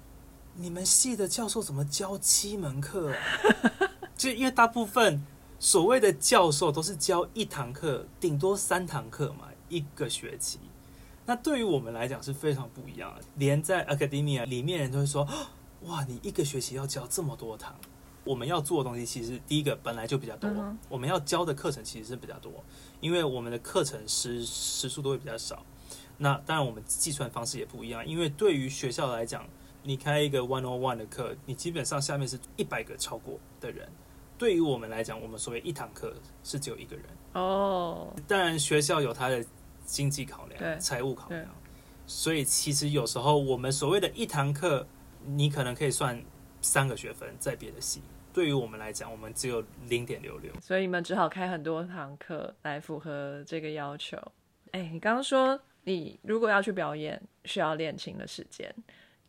[0.54, 3.18] 你们系的教授怎么教七门课、啊？
[4.16, 5.24] 就因为大部分
[5.58, 10.58] 所谓的教授都是教一堂课，顶多三堂课嘛，一个学期。
[11.26, 15.50] 那对于我们来讲是非常不一样的，连在 academia 里面人都会说，啊
[15.82, 17.74] 哇，你一个学期要教这么多堂。
[18.24, 22.52] 我们要做的东西，其实第一个本来就比较多，嗯我们要教的课程其实是比较多，
[23.00, 25.64] 因为我们的课程时时数都会比较少。
[26.18, 29.46] 那当然，我们计算方式也不一样，因为对于学校来讲，
[29.82, 33.88] 你开一个 one on one 的课，你基本上下面是一百个超过的人。
[34.36, 37.04] 对于我们来讲，我们所谓一堂课是只有一个人。
[37.32, 39.42] 哦，当然，学校有它的
[39.86, 41.46] 经济考量、财务考量，
[42.06, 44.86] 所以其实有时候我们所谓的一堂课，
[45.24, 46.22] 你可能可以算
[46.60, 48.00] 三个学分在别的系。
[48.32, 50.52] 对于我们来讲，我们只有零点六六。
[50.60, 54.16] 所以你们只好开很多堂课来符合这个要求。
[54.70, 58.72] 哎，你刚刚说你如果要去表演，需要练琴的时间，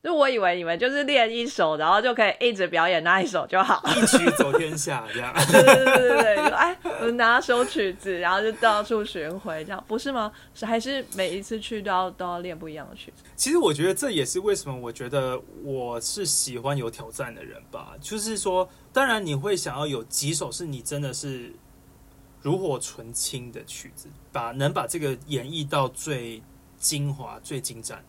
[0.04, 3.84] 就我以为你们就是练一首，然后就可以一直表演那一首就好。
[3.96, 5.32] 一曲走天下，这样。
[5.52, 10.32] 对对对对对哎，我拿首曲子，然后就到处巡回，这样不是吗？
[10.56, 13.24] 是还是每一次去都要都要练不一样的曲子？
[13.36, 17.94] 其实我觉得这也是为什么我觉得我是喜欢有挑战的人吧。
[18.02, 21.54] 就是说，当然你会想要有几首是你真的是
[22.42, 26.42] 炉火纯青的曲子，把能把这个演绎到最
[26.80, 28.04] 精华、最精湛。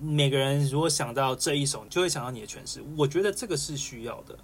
[0.00, 2.82] 每个人如果想到这一首，就会想到你的诠释。
[2.96, 4.38] 我觉得这个是需要的。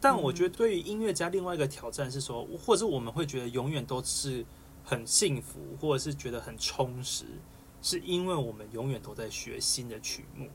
[0.00, 4.44] 但我觉得对于音乐家另外一个挑战是说，或者我们会觉得永远都是
[4.84, 7.24] 很幸福，或者是觉得很充实，
[7.80, 10.48] 是因为我们永远都在学新的曲目。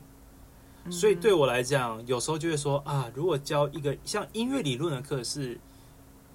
[0.90, 5.58] 所以对我来讲，有时候就会说啊，如果教一个像音乐理论的课是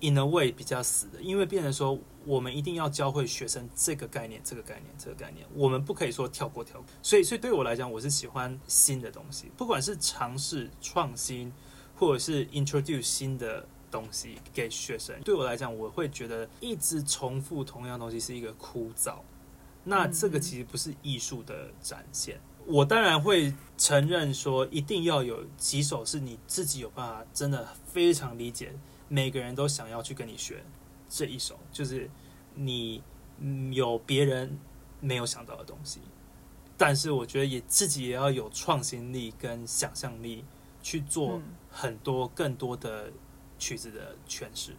[0.02, 6.86] in a way 比较死的，因为变成说我们一定要教会学生这个概念、这个概念、这个概念，我们不可以说跳过跳过。
[7.02, 11.52] 所以，所以对我来讲，我是喜欢新的东西，不管是尝试创新，
[11.96, 15.20] 或者是 introduce 新的东西给学生。
[15.22, 19.16] 对我来讲，我会觉得一直重复同样东西是一个枯燥。
[19.84, 22.40] 那这个其实不是艺术的展现。
[22.66, 28.74] 我当然会承认说，一定要有几首是你自己有办法真的非常理解，
[29.10, 30.64] 每个人都想要去跟你学
[31.16, 32.10] 这一首，就是
[32.56, 33.04] 你
[33.38, 34.58] 嗯有别人
[35.00, 36.02] 没有想到的东西。
[36.76, 40.44] 但是我觉得也自己也要有创新力跟想象力
[40.82, 43.12] 去做嗯很多更多的
[43.60, 44.72] 曲子的诠释。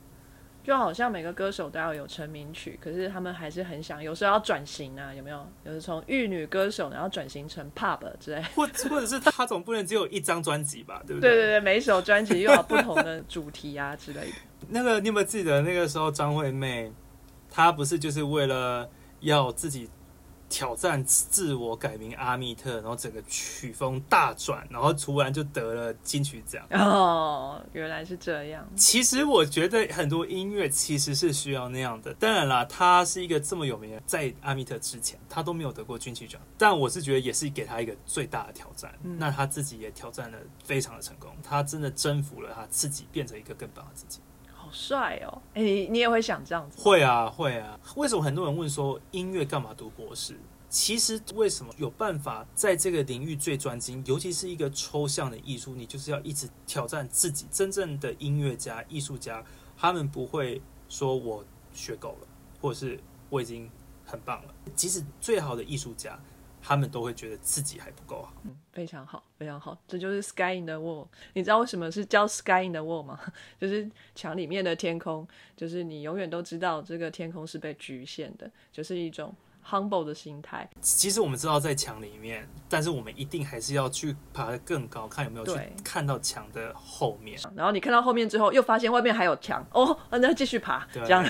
[0.65, 5.47] 就好像每个歌手都要有成名曲，可是他们还是很想，有时候要转型啊，有没有？
[5.63, 8.43] 有时从玉女歌手，然后转型成 pop 之类。
[8.55, 14.33] 或或者是他总不能只有一张专辑吧，对不对对对，每一首专辑又有不同的主题啊之类的。
[14.69, 16.93] 那个你有没有记得那个时候张惠妹，
[17.51, 18.89] 她不是就是为了
[19.21, 19.89] 要自己
[20.47, 26.65] 挑战自我，改名阿密特，然后整个曲风大转，然后突然就得了金曲奖。
[26.71, 28.65] 哦，原来是这样。
[28.77, 32.15] 其实我觉得很多音乐其实是需要那样的。
[32.15, 38.95] 当然啦，她是一个这么有名的，在阿密特之前她都没有得过金曲奖，但我是觉得也是给她一个最大的挑战。
[39.03, 44.21] 嗯那她自己也挑战的非常的成功，她真的征服了她自己，变成一个更棒的自己。
[44.75, 45.41] 帅哦！
[45.55, 46.83] 哎、你也会想这样子？
[46.83, 47.79] 会啊，会啊。
[47.97, 50.37] 为什么很多人问说音乐干嘛读博士？
[50.69, 57.47] 其实为什么有办法在这个领域最专精，尤其是一个抽象的艺术，你就是要一直挑战自己。
[57.49, 59.45] 真正的音乐家、艺术家，
[59.77, 62.27] 他们不会说我学够了，
[62.61, 62.99] 或者是
[63.31, 63.71] 我已经
[64.05, 64.55] 很棒了。
[64.75, 66.19] 即使最好的艺术家，
[66.67, 68.33] 他们都会觉得自己还不够好。
[68.45, 71.07] 嗯，非常好，非常好，这就是 Sky in the Wall。
[71.35, 73.21] 你知道为什么是叫 Sky in the Wall 吗？
[73.61, 79.35] 就是墙里面的天空，就是你永远都知道这个天空是被局限的，就是一种
[79.69, 80.69] humble 的心态。
[80.81, 87.39] 其实我们知道在墙里面，但是我们一定还是要去爬得更高，看有没有去看到墙的后面。
[87.55, 91.23] 然后你看到后面之后，又发现外面还有墙，哦，那继续爬，对这样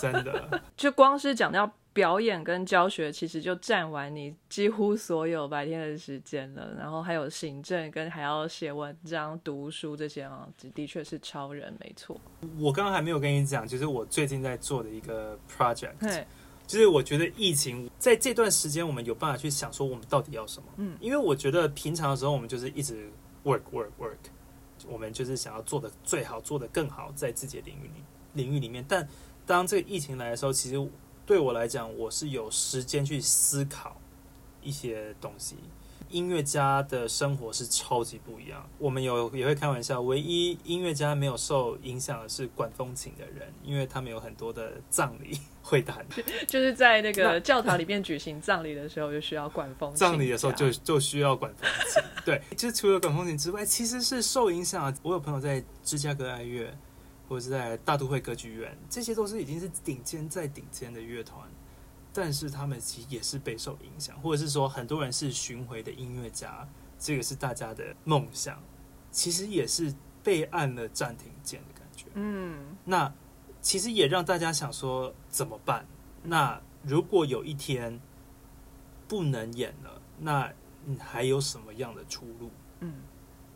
[0.00, 0.60] 真的。
[0.76, 1.68] 就光是讲到
[1.98, 6.72] 表演跟教学，其实就占完你几乎所有白天的时间了。
[6.78, 12.16] 然后还有行政跟还要写文章、读书这些啊，的的确是超人，没错。
[12.56, 16.24] 我刚刚还没有跟你讲，就是我最近在做的一个 project，嘿，
[16.68, 20.68] 就是我觉得疫情在这段时间，我们有办法去想说我们到底要什么。
[20.76, 23.10] 嗯，因为我觉得平常的时候，我们就是一直
[23.42, 28.84] work work work，我们就是想要做的最好，做的更好，在自己的领域里领域里面。
[28.86, 29.04] 但
[29.44, 30.78] 当这个疫情来的时候，其实
[31.28, 34.00] 对我来讲，我是有时间去思考
[34.62, 35.56] 一些东西。
[36.08, 38.66] 音乐家的生活是超级不一样。
[38.78, 46.02] 我们有也会开玩笑，唯一音乐家没有受影响的是管风琴的人，因为他们有很多的葬礼会弹。
[46.48, 52.02] 就是在那个教堂里面举行葬礼的时候，就需要管风琴葬礼的时候就就需要管风琴。
[52.24, 54.90] 对，就除了管风琴之外，其实是受影响。
[55.02, 56.74] 我有朋友在芝加哥爱乐，
[57.28, 61.46] 或者是在大都会歌剧院，这些都是已经是顶尖再顶尖的乐团，
[62.12, 66.66] 但是他们其实也是备受影响，或者是说很多人是巡回的音乐家，
[66.98, 68.60] 这个是大家的梦想，
[69.12, 72.06] 其实也是被按了暂停键的感觉。
[72.14, 73.12] 嗯，那
[73.60, 75.86] 其实也让大家想说怎么办？
[76.22, 78.00] 那如果有一天
[79.06, 80.50] 不能演了，那
[80.84, 82.50] 你还有什么样的出路？
[82.80, 82.94] 嗯，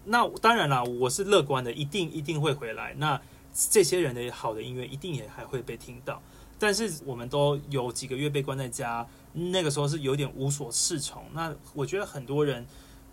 [0.04, 2.94] 那当然啦，我是乐观的，一定一定会回来。
[2.94, 3.20] 那
[3.52, 6.20] 这些人的好的音乐一定也还会被听到。
[6.58, 11.24] 但是我们都有几个月被关在家，那个时候是有点无所适从。
[11.32, 12.64] 那我觉得很多人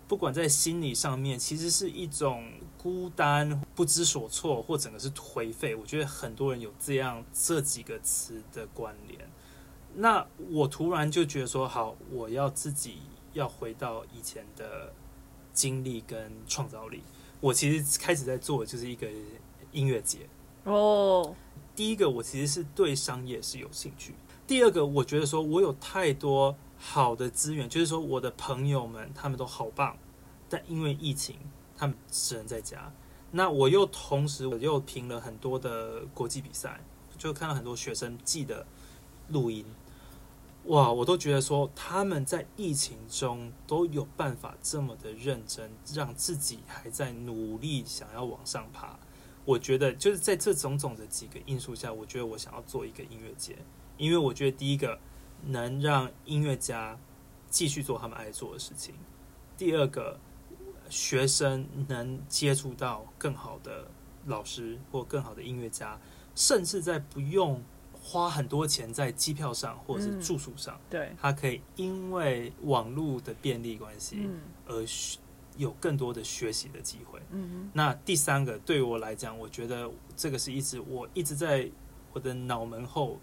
[0.06, 5.74] 不管在心理上面，其实是一种孤单、不知所措，或整个是颓废。
[5.74, 9.28] 我觉得很多人有这样这几个词的关联。
[9.94, 12.98] 那我突然就觉得说，好，我要自己
[13.32, 14.92] 要回到以前的
[15.52, 17.02] 经历跟创造力。
[17.40, 19.08] 我其实开始在做就是一个
[19.72, 20.28] 音乐节。
[20.64, 21.34] 哦，
[21.74, 24.12] 第一个，我其实是对商业是有兴趣；
[24.46, 29.96] 第二个，我觉得说我有太多好的资源，就是说我的朋友们他们都好棒，
[30.48, 31.36] 但因为疫情，
[31.76, 32.92] 他们只能在家。
[33.30, 36.80] 那我又同时我又评了很多的国际比赛，
[37.16, 38.66] 就看到很多学生记的
[39.28, 39.64] 录音，
[40.64, 48.98] 哇，我都觉得说他们在疫情中都有办法这么的认真，让自己还在努力想要往上爬。
[49.44, 53.56] 我觉得就是在这种种的几个因素下，我觉得我想要做一个音乐节，
[53.96, 54.98] 因为我觉得第一个
[55.46, 56.98] 能让音乐家
[57.48, 58.94] 继续做他们爱做的事情，
[59.56, 60.18] 第二个
[60.88, 63.90] 学生能接触到更好的
[64.26, 65.98] 老师或更好的音乐家，
[66.34, 67.62] 甚至在不用
[68.02, 70.20] 花很多钱在机票上或者是嗯。
[70.20, 74.40] 住宿上，对，他可以因为网络的便利关系嗯。
[74.66, 75.18] 而学
[75.60, 77.20] 有更多的学习的机会。
[77.30, 81.70] 嗯那第三个对我来讲，我觉得这个是一直我一直在
[82.14, 83.18] 我的脑门后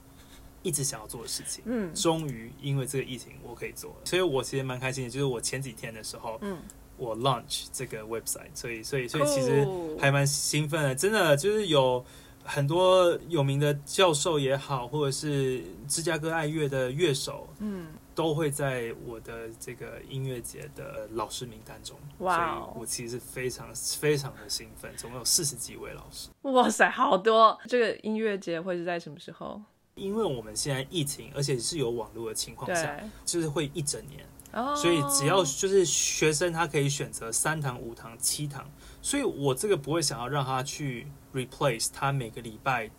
[0.61, 1.63] 一直想要做的事情。
[1.65, 5.09] 嗯终于因为这个疫情，我可以做了，所以我其实蛮开心的。
[5.09, 6.59] 就是我前几天的时候，嗯，
[6.97, 9.67] 我 launch 这个 website，所以所以所以其实
[9.99, 10.93] 还蛮兴奋的。
[10.93, 12.05] 真的就是有
[12.43, 17.87] 很多有名的教授也好，或者是芝加哥爱乐的乐手，嗯
[18.17, 21.95] 都会在我的这个音乐节的老师名单中。
[22.17, 26.29] 哇哦所以我其实是非常非常的兴奋，总共有四十几位老师。
[26.41, 27.55] 哇塞，好多！
[27.67, 29.61] 这个音乐节会是在什么时候？
[29.93, 38.67] 因为我们现在疫情，而且是有网络的情况下，就是会一整年，哦，所以只要就是学生他可以选择三堂、五堂、七堂，
[38.99, 41.05] 所以我这个不会想要让他去
[41.35, 42.89] replace 他每个礼拜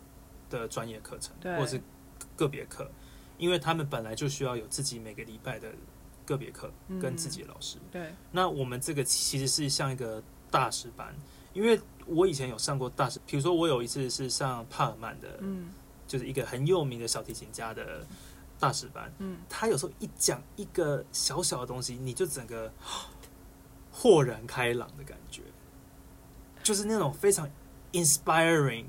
[0.49, 1.81] 的专业课程对或者是
[2.37, 2.89] 个别课，
[3.39, 5.71] 因为他们本来就需要有自己每个礼拜的
[6.25, 6.71] 个别课
[7.01, 7.79] 跟自己的老师。
[7.91, 10.21] 对，那我们这个其实是像一个
[10.51, 11.15] 大师班，
[11.53, 15.69] 因为我以前有上过大师，比如说我有一次是上帕尔曼的，嗯
[16.05, 18.05] 就是一个很有名的小提琴家的
[18.59, 22.71] 大师班，嗯，他有时候一讲一个小小的东西，你就整个
[23.91, 25.43] 豁然开朗的感觉，
[26.61, 27.49] 就是那种非常
[27.93, 28.85] inspiring。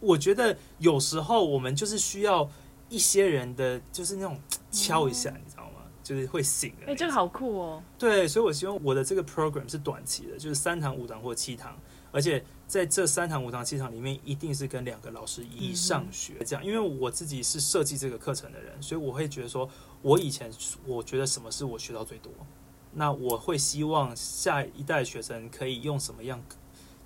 [0.00, 2.50] 我觉得有时候我们就是需要
[2.90, 4.38] 一些人的，就是那种
[4.70, 5.80] 敲一下，你知道吗？
[6.02, 6.96] 就是会醒的哎、种。
[6.96, 7.82] 这个好酷哦。
[7.96, 11.78] 对，所以我希望我的这个 program 是短期的，就是三堂、五堂或七堂，
[12.10, 16.64] 而且在这三堂、五堂、七堂里面，一定是跟两个老师以上学这样。
[16.64, 19.68] 因为我自己是设计这个课程的人，所以我会觉得说，
[20.02, 20.50] 我以前
[20.84, 22.32] 我觉得什么是我学到最多，
[22.92, 26.42] 那我会希望下一代学生可以用什么样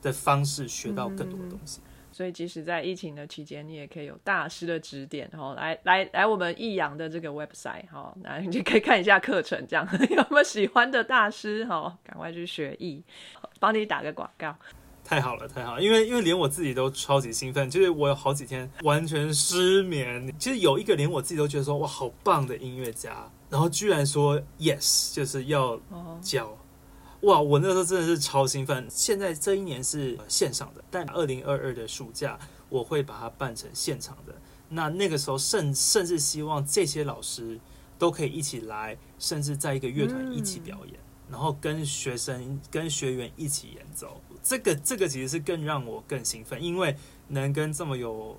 [0.01, 1.81] 的方式学到更多的东西。
[2.15, 13.03] 所以，即使在疫情的期间，你也可以有大师的指点，然后来来来我们益阳的这个 website，哈，那你就可以看一下课程，这样 有没有喜欢的大师，哈，赶快去学艺，
[13.59, 14.55] 帮你打个广告。
[15.03, 15.83] 太好了，太好了！
[15.83, 20.33] 因为因为连我自己都超级兴奋，就是我有好几天完全失眠。
[20.39, 26.57] 其实有一个连我自己都觉得说哇，好棒的音乐家，然后居然说 yes，就是要哦，教。
[27.25, 28.87] 哇，我那时候真的是超兴奋。
[28.91, 34.35] 现在这一年是线上的，但二零二二的暑假我会把它办成现场的。
[34.69, 37.59] 那那个时候甚甚至希望这些老师
[37.99, 40.95] 都可以一起来，甚至在一个乐团一起表演，
[41.31, 44.21] 然后跟学生、跟学员一起演奏。
[44.43, 46.95] 这个这个其实是更让我更兴奋，因为
[47.29, 48.39] 能跟这么有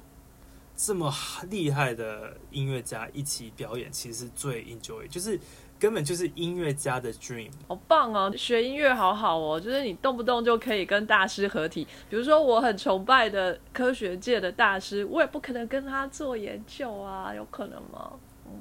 [0.75, 1.11] 这么
[1.49, 5.39] 厉害的音乐家一起表演，其实是最 enjoy，就是
[5.79, 7.49] 根本就是音乐家的 dream。
[7.67, 8.33] 好棒哦！
[8.37, 11.85] 学音乐好好哦，就是你动不动就可以跟大师合体。
[12.09, 18.11] 比如说，我很崇拜的科学界的大师，我也不可能跟他做研究啊，有可能吗？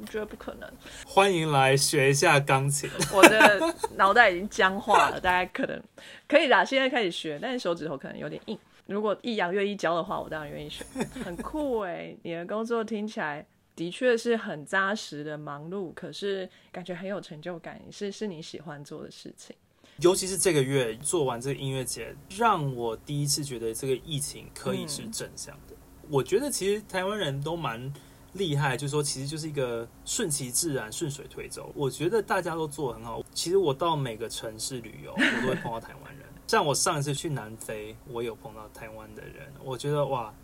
[0.01, 0.69] 我觉得不可能。
[1.07, 2.91] 欢迎来学一下钢琴。
[3.13, 3.61] 我的
[3.97, 5.81] 脑袋已经僵化了，大概可能
[6.27, 8.59] 可以啦，现在开始学，但是手指头可能有点硬。
[8.87, 10.85] 如果易阳愿意教的话，我当然愿意学，
[11.25, 12.15] 很酷哎！
[12.23, 13.47] 你的工作听起来
[13.77, 19.55] 的确是很扎实的忙碌，可是感觉很有成就感，是是你喜欢做的事情。
[20.01, 25.75] 尤其是这个月做完这个音乐节，让我第一次觉得这个疫情可以是正向的。
[26.11, 27.93] 我觉得其实台湾人都蛮
[28.33, 31.73] 厉害，就是说其实就是一个顺其自然、顺水推舟。
[31.77, 33.23] 我觉得大家都做得很好。
[33.33, 36.27] 其实我到每个城市旅游，我都会碰到台湾人。
[36.47, 40.35] 像我上一次去南非，我有碰到台湾的人，我觉得哇，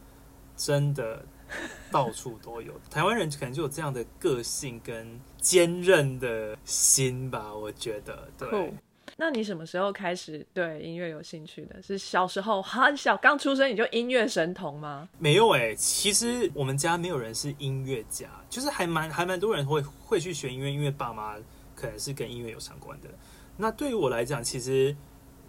[0.56, 1.24] 真的
[1.90, 7.54] 到处都有台湾人，可能就有这样的个性跟坚韧的心吧。
[7.54, 8.48] 我觉得对。
[8.48, 8.74] 酷。
[9.16, 11.82] 那你什么时候开始对音乐有兴趣的？
[11.82, 15.06] 是小时候很小，刚出生你就音乐神童吗？
[15.18, 21.36] 没有哎、其实我们家没有人是音乐家，就是还蛮还蛮多人会会去学音乐，因为爸妈
[21.74, 23.10] 可能是跟音乐有相关的。
[23.58, 24.96] 那对于我来讲，其实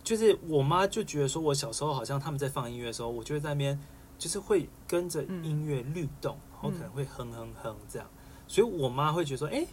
[0.03, 3.79] 就是我妈就觉得说，我小时候好像他们在放音乐的时候，我就会在那边
[4.21, 8.07] 就是会跟着音乐律动，然后可能会哼哼哼这样，
[8.47, 9.65] 所以我妈会觉得说，哎、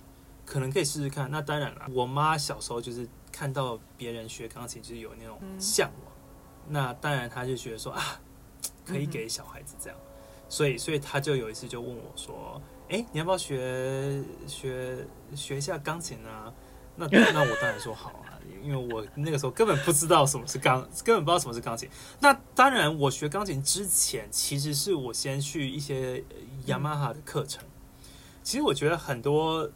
[0.47, 1.31] 可能可以试试看。
[1.31, 6.13] 那当然了，我妈小时候就是看到别人学钢琴，就是有那种向往。
[6.67, 8.19] 那当然，她就觉得说啊，
[8.87, 9.99] 可以给小孩子这样，
[10.49, 16.51] 所以所以她就有一次就问我说，哎、你要不要学学学一下钢琴啊？
[16.97, 18.28] 那那我当然说好啊，
[18.63, 21.89] 因为我那个时候根本不知道什么是钢， 根本不知道什么是钢琴。
[22.21, 26.37] 那当然，我学钢琴之前，其实是我先去一些呃
[26.67, 27.65] 雅马哈的课程。
[28.43, 29.71] 其实我觉得很多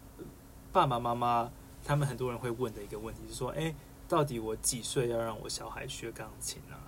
[0.73, 1.51] 爸爸妈妈
[1.85, 3.75] 他们很多人会问的一个问题是说，哎、
[4.09, 6.81] 到底我几岁要让我小孩学钢琴啊？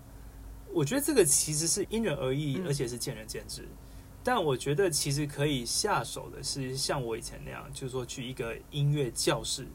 [0.73, 3.69] 我觉得这个其实是因人而异，嗯而且是见仁见智。
[4.25, 9.69] 但我觉得其实可以下手的是像我以前那样，就是说去一个音乐教室，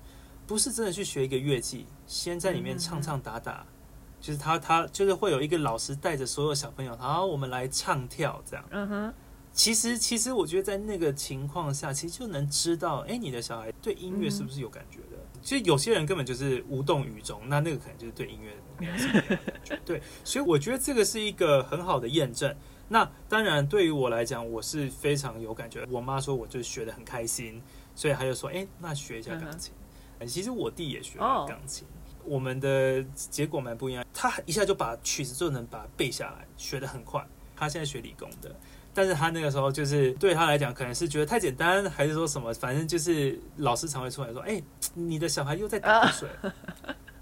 [0.49, 3.63] 不是真的去学一个乐器，先在里面唱唱打打，
[4.19, 8.65] 就是他他就是会有一个老师带着所有小朋友，好，我们来唱跳这样。
[8.71, 9.13] 嗯哼，
[9.53, 15.23] 其实其实我觉得在那个情况下，其实就能知道，哎，你的小孩对音乐是不是有感觉的？
[15.39, 19.79] 其实有些人根本就是无动于衷，那那个可能就是对音乐没有什么感觉。
[19.85, 22.55] 对，所以我觉得这个是一个很好的验证。
[22.87, 25.85] 那当然，对于我来讲，我是非常有感觉。
[25.91, 27.61] 我妈说我就学的很开心，
[27.93, 29.71] 所以她就说：“哎，那学一下钢琴。
[30.27, 31.87] 其实我弟也学了钢琴，
[32.23, 34.05] 我们的结果蛮不一样。
[34.13, 37.25] 他一下就把曲子就能把它背下来，学得很快。
[37.55, 38.55] 他现在学理工的，
[38.93, 44.61] 但是他那个时候就是对他来讲，可能是觉得太简单，还是说什么，反正就是老师常会出来说：“哎，
[44.93, 46.29] 你的小孩又在打瞌睡。”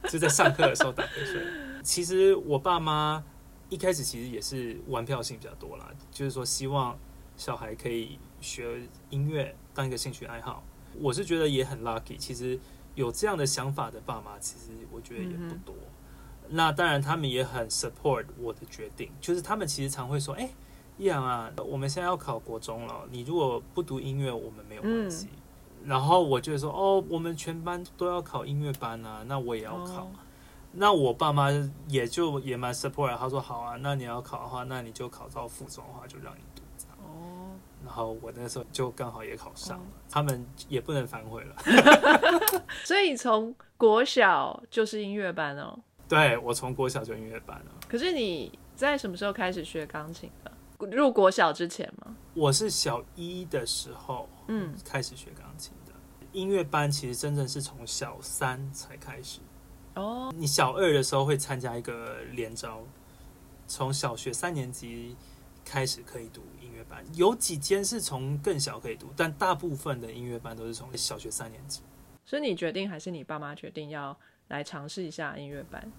[0.08, 1.44] 就在上课的时候打瞌睡。
[1.84, 3.24] 其实我爸妈
[3.70, 6.98] 一开始其实也是玩票性比较多啦，就是说希望
[7.36, 8.80] 小孩可以学
[9.10, 10.64] 音乐当一个兴趣爱好。
[11.00, 12.58] 我是觉得也很 lucky，其实
[12.98, 15.76] 有这样的想法的爸妈，其实我觉得也不多。
[16.50, 20.50] 那当然，他们也很 support 我的决定，就是他们其实常会说：“哎，
[20.98, 25.30] 易阳啊，我们现在要考国中了，你如果不读音乐，我们没有关系。”
[25.86, 30.10] 然后我就说：“哦，我们全班都要考音乐班啊，那我也要考。”
[30.74, 31.50] 那我爸妈
[31.88, 36.64] 也就也蛮 support，他说：“好啊，那你要考的话，那你就考到附中的话，就让你读。”
[37.88, 37.90] 哦。
[37.90, 41.56] 然后我那时候就刚好也考上了，他们也不能反悔了。
[42.84, 45.80] 所以从国小就是音乐班哦。
[46.08, 47.72] 对，我从国小就音乐班了。
[47.88, 50.52] 可是你在什么时候开始学钢琴的？
[50.92, 52.16] 入国小之前吗？
[52.34, 55.94] 我是小一的时候，嗯，开始学钢琴的。
[56.34, 59.40] 音乐班其实真正是从小三才开始。
[59.96, 62.84] 哦，你小二的时候会参加一个联招，
[63.68, 65.16] 从小学三年级
[65.66, 66.42] 开始可以读
[66.98, 71.82] 班，有几间是从更小可以读，但大部分的音乐班都是从小学三年级。
[72.26, 74.18] 所以你决定还是你爸妈决定要？
[74.50, 75.92] 来尝试一下音乐班。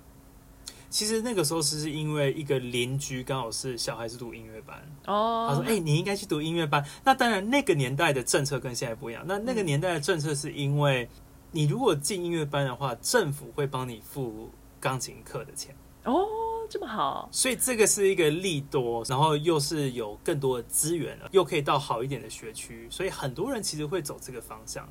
[0.88, 9.22] 其实那个时候是因为一个邻居刚好是小孩子读音乐班哦，他说：“哎，你应该去读音乐班。”那当然，那个年代的政策跟现在不一样。
[9.26, 11.06] 那那个年代的政策是因为
[11.50, 16.26] 你如果进音乐班的话，政府会帮你付钢琴课的钱哦，
[16.68, 17.28] 这么好。
[17.32, 24.88] 所以这个是一个利多，然后又是有更多的资源了，又可以到好一点的学区，所以很多人其实会走这个方向。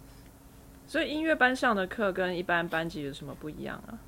[0.88, 4.00] 所以音乐班上的课跟一般班级有什么不一样啊？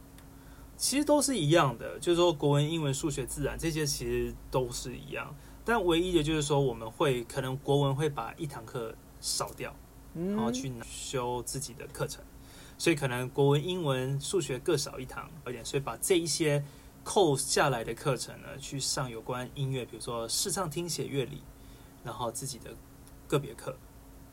[0.77, 9.75] 其实都是一样的，就是说国文、英文、数学、自然这些其实都是一样，但唯一的就是说我们会可能国文会把一堂课少掉，
[10.13, 12.23] 然后去修自己的课程，
[12.77, 16.63] 所以可能国文、英文、数学各少一堂而已，所以把这一些
[17.09, 21.41] 扣下来的课程呢，去上有关音乐，比如说视唱、听写、乐理，
[22.03, 22.69] 然后自己的
[23.27, 23.75] 个别课。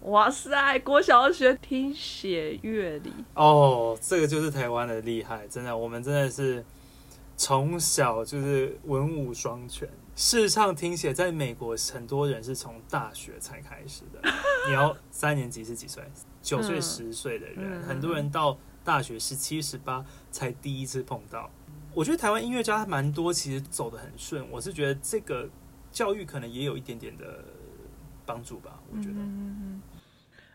[0.03, 6.62] 哇塞，国小学听写乐理哦，这个就是台湾的厉害，真的，我们真的是
[7.35, 14.20] 从小就是文武双全，视唱听写，在美国很多人是从大学才开始的。
[14.68, 16.05] 你要三年级是几岁？
[16.43, 21.51] 九岁、十岁的人，很多人到大学十七、十八才第一次碰到。
[21.97, 24.47] 我觉得台湾音乐家蛮多，其实走得很顺。
[24.51, 25.49] 我是觉得这个
[25.90, 27.42] 教育可能也有一点点的
[28.26, 29.16] 帮助吧，我觉得。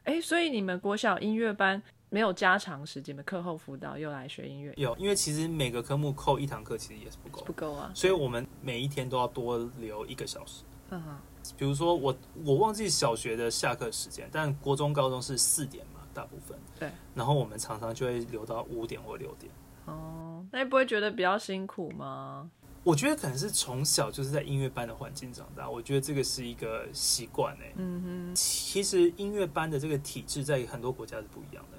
[0.03, 1.81] 哎，所以你们国小音乐班
[2.11, 4.71] 没有加长时间的课后辅导，又来学音乐？
[4.77, 7.91] 有，因为其实每个科目扣一堂课，其实也是不够，不够啊。
[7.95, 10.61] 所以我们每一天都要多留一个小时。
[10.91, 11.17] 嗯哼。
[11.57, 12.15] 比如说我
[12.45, 16.55] 我忘记小学的下课时间，但国中、高中是四点嘛，大部分。
[16.79, 16.91] 对。
[17.15, 19.51] 然后我们常常就会留到五点或六点。
[19.91, 22.49] 哦，那你不会觉得比较辛苦吗？
[22.83, 27.73] 我觉得可能是从小就是在音乐班的环境长大，我觉得这个是一个习惯诶。
[27.75, 31.77] 嗯哼，其实音乐班的这个体制在很多国家是不一样的，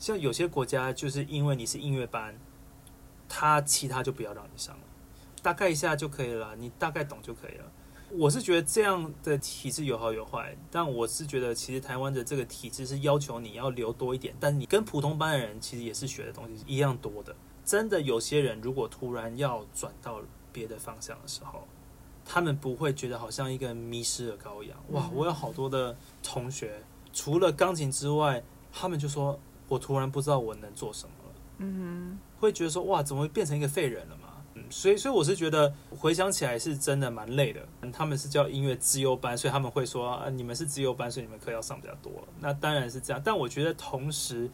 [0.00, 2.34] 像有些国家就是因为你是音乐班，
[3.28, 4.82] 他其他就不要让你上了，
[5.42, 7.64] 大概一下就可以了，你大概懂就可以了。
[8.14, 17.34] 我是觉得这样的体制有好有坏，但我是觉得其实台湾的这个体制是要求你要留多一点，但你跟普通班的人其实也是学的东西一样多的。
[17.64, 20.20] 真的有些人，如果突然要转到
[20.52, 21.66] 别的方向的时候，
[22.24, 24.76] 他们不会觉得好像一个迷失的羔羊。
[24.90, 25.08] 哇！
[25.14, 26.82] 我有好多的同学，
[27.12, 28.42] 除了钢琴之外，
[28.72, 29.38] 他们就说
[29.68, 31.34] 我突然不知道我能做什么了。
[31.58, 34.21] 嗯，会觉得说哇，怎么会变成一个废人了嘛？
[34.62, 37.60] 嗯，所以，所以我是觉得回想起来是真的蛮累的。
[37.92, 42.12] 他们是叫音乐自优班，所以他们会说啊，你们是自优班，所以你们课要上比较多。
[42.40, 44.50] 那当然是这样，但我觉得同时。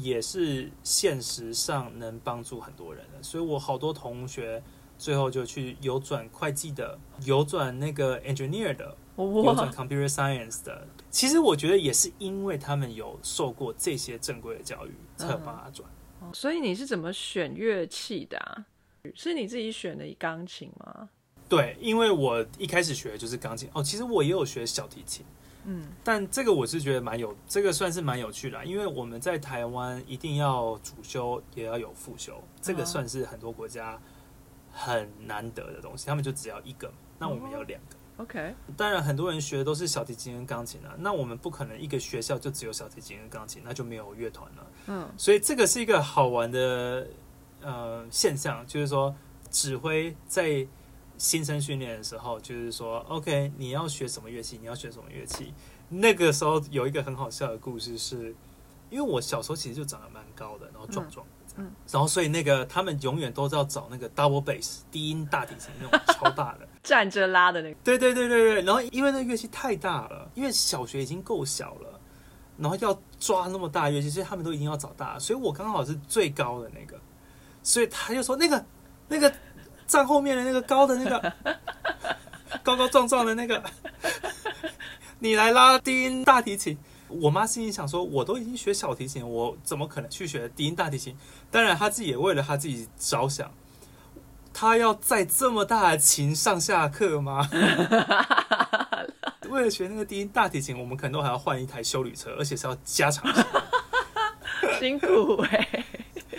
[0.00, 4.62] 也是现实上能帮助很多人的，所以我好多同学
[4.96, 10.86] 最后就去有转会计的，有转那个 engineer 的，有转 computer science 的。
[11.10, 15.86] 其实我觉得也是因为他们有受过这些正规的教育，才帮他转。
[16.32, 18.64] 所以你是怎么选乐器的啊？
[19.14, 21.08] 是你自己选的钢琴吗？
[21.48, 23.68] 对，因为我一开始学的就是钢琴。
[23.74, 25.24] 哦，其实我也有学小提琴。
[25.64, 34.00] 嗯，但这个我是觉得蛮有，这个算是蛮有趣的，因为我们在台湾一定要主修也要有副修，这个算是很多国家
[34.70, 37.96] 很难得的东西，他们就只要一个，那我们有两个。
[38.18, 44.66] OK，当然很多人学的都是小提琴跟钢琴啊，那我们不可能一个学校就只有小提琴跟钢琴，那就没有乐团了。
[44.86, 47.06] 嗯，所以这个是一个好玩的
[47.62, 49.14] 呃现象，就是说
[49.50, 50.66] 指挥在。
[51.18, 54.58] 新生训练的时候，就是说，OK，你要学什么乐器？
[54.60, 55.54] 你要学什么乐器？
[55.88, 58.34] 那个时候有一个很好笑的故事，是
[58.90, 68.62] 因为我小时候其实就长得蛮高的，然后壮壮的，嗯，然后所以那个他们永远都是要找那个 double bass 低音大提琴那种超大的， 站着拉的那个，对对对对对。
[68.62, 72.00] 然后因为那乐器太大了，因为小学已经够小了，
[72.56, 76.98] 然后要抓那么大乐器，所以他们都一定要找大，所以我刚好是最高的那个，
[77.62, 78.64] 所以他就说那个
[79.08, 79.32] 那个
[79.86, 81.32] 站后面的那个高的那个
[82.62, 83.62] 高高壮壮的那个，
[85.18, 86.78] 你来拉低音大提琴。
[87.08, 91.14] 我妈心里想说，我都已经学小提琴，我怎么可能去学低音大提琴？
[91.50, 93.52] 当然，她自己也为了她自己着想，
[94.54, 97.46] 她要在这么大的琴上下课吗？
[99.50, 103.44] 为了学那个低音大提琴，我们可能都还要换一台修理车，而且是要加长型。
[104.80, 105.81] 辛苦哎、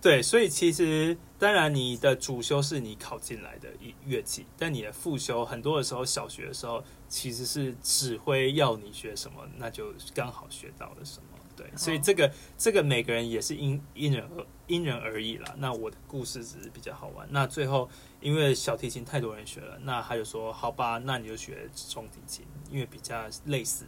[0.03, 11.39] 对，所以其实当然你的主修是你考进来的乐乐器，但你的副修很多的时候，小学的时候其实是指挥要你学什么，那就刚好学到了什么。
[11.55, 15.55] 对，所以这个这个每个人也是因因人而因人而异啦。
[15.57, 17.25] 那我的故事只是比较好玩。
[17.31, 17.89] 那最后
[18.19, 23.85] 因为小提琴太多人学了，那他就说好吧，那你就学中提琴，因为比较类似。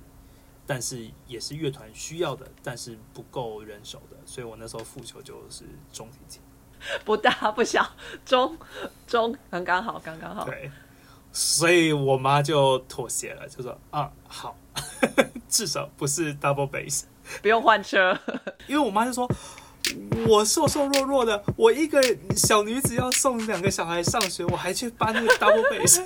[0.66, 6.41] 但是也是乐团需要的，但是不够人手的，所以我那时候复球就是中提琴。
[7.03, 7.88] 不大不小，
[8.26, 8.57] 中
[9.07, 10.45] 中刚刚好，刚刚好。
[10.45, 10.70] 对，
[11.32, 14.57] 所以我妈就妥协了，就说啊好，
[15.47, 17.03] 至少不是 double bass，
[17.41, 18.18] 不用换车，
[18.68, 19.30] 因为我妈就说。
[20.28, 22.01] 我瘦瘦弱弱的，我一个
[22.36, 26.01] 小女子要送两个小孩上学，我还去搬那个 double bass。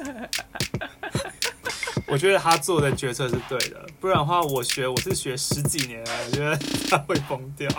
[2.09, 6.57] 我觉得他做的决策是对的，不然的话，我学我是学十几年了，我觉得
[6.89, 7.69] 他会疯掉。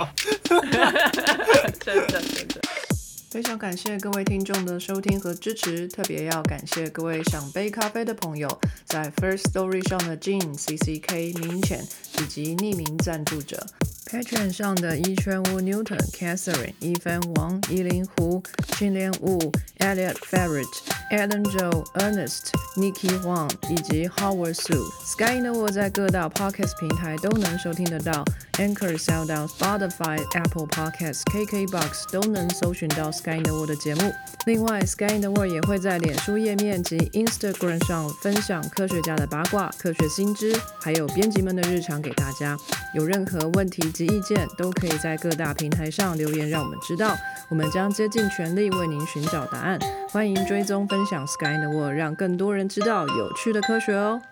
[0.44, 2.60] 真 的真的。
[3.30, 8.48] 非常感谢各位听众的收听和支持，特别要感谢各位想杯咖啡的朋友，
[8.84, 11.86] 在 First Story 上的 Jean、CCK、明浅
[12.18, 13.64] 以及匿名赞助者。
[14.06, 18.42] Patron 上的一圈屋 Newton、Catherine、一帆王、依林胡、
[18.76, 19.38] 金莲雾、
[19.78, 20.66] Elliot Ferret、
[21.12, 24.84] Adam Joe、Ernest、Nikki Huang 以及 Howard Su。
[25.06, 28.24] Sky in the World 在各大 Podcast 平台都能收听得到
[28.54, 34.10] ，Anchor、SoundOn、Spotify、Apple Podcasts、KKBox 都能搜寻到 Sky in the World 的节目。
[34.46, 42.56] 另外，Sky in the World 也会在脸书页面及 Instagram 上分享科学家的八卦、科学新知，还有编辑们的日常给大家。
[42.94, 47.14] 有任何问题及意见，都可以在各大平台上留言，让我们知道，
[47.50, 49.78] 我们将竭尽全力为您寻找答案。
[50.08, 54.22] 欢迎追踪分享 Sky in the World，让更多人知道有趣的科学哦。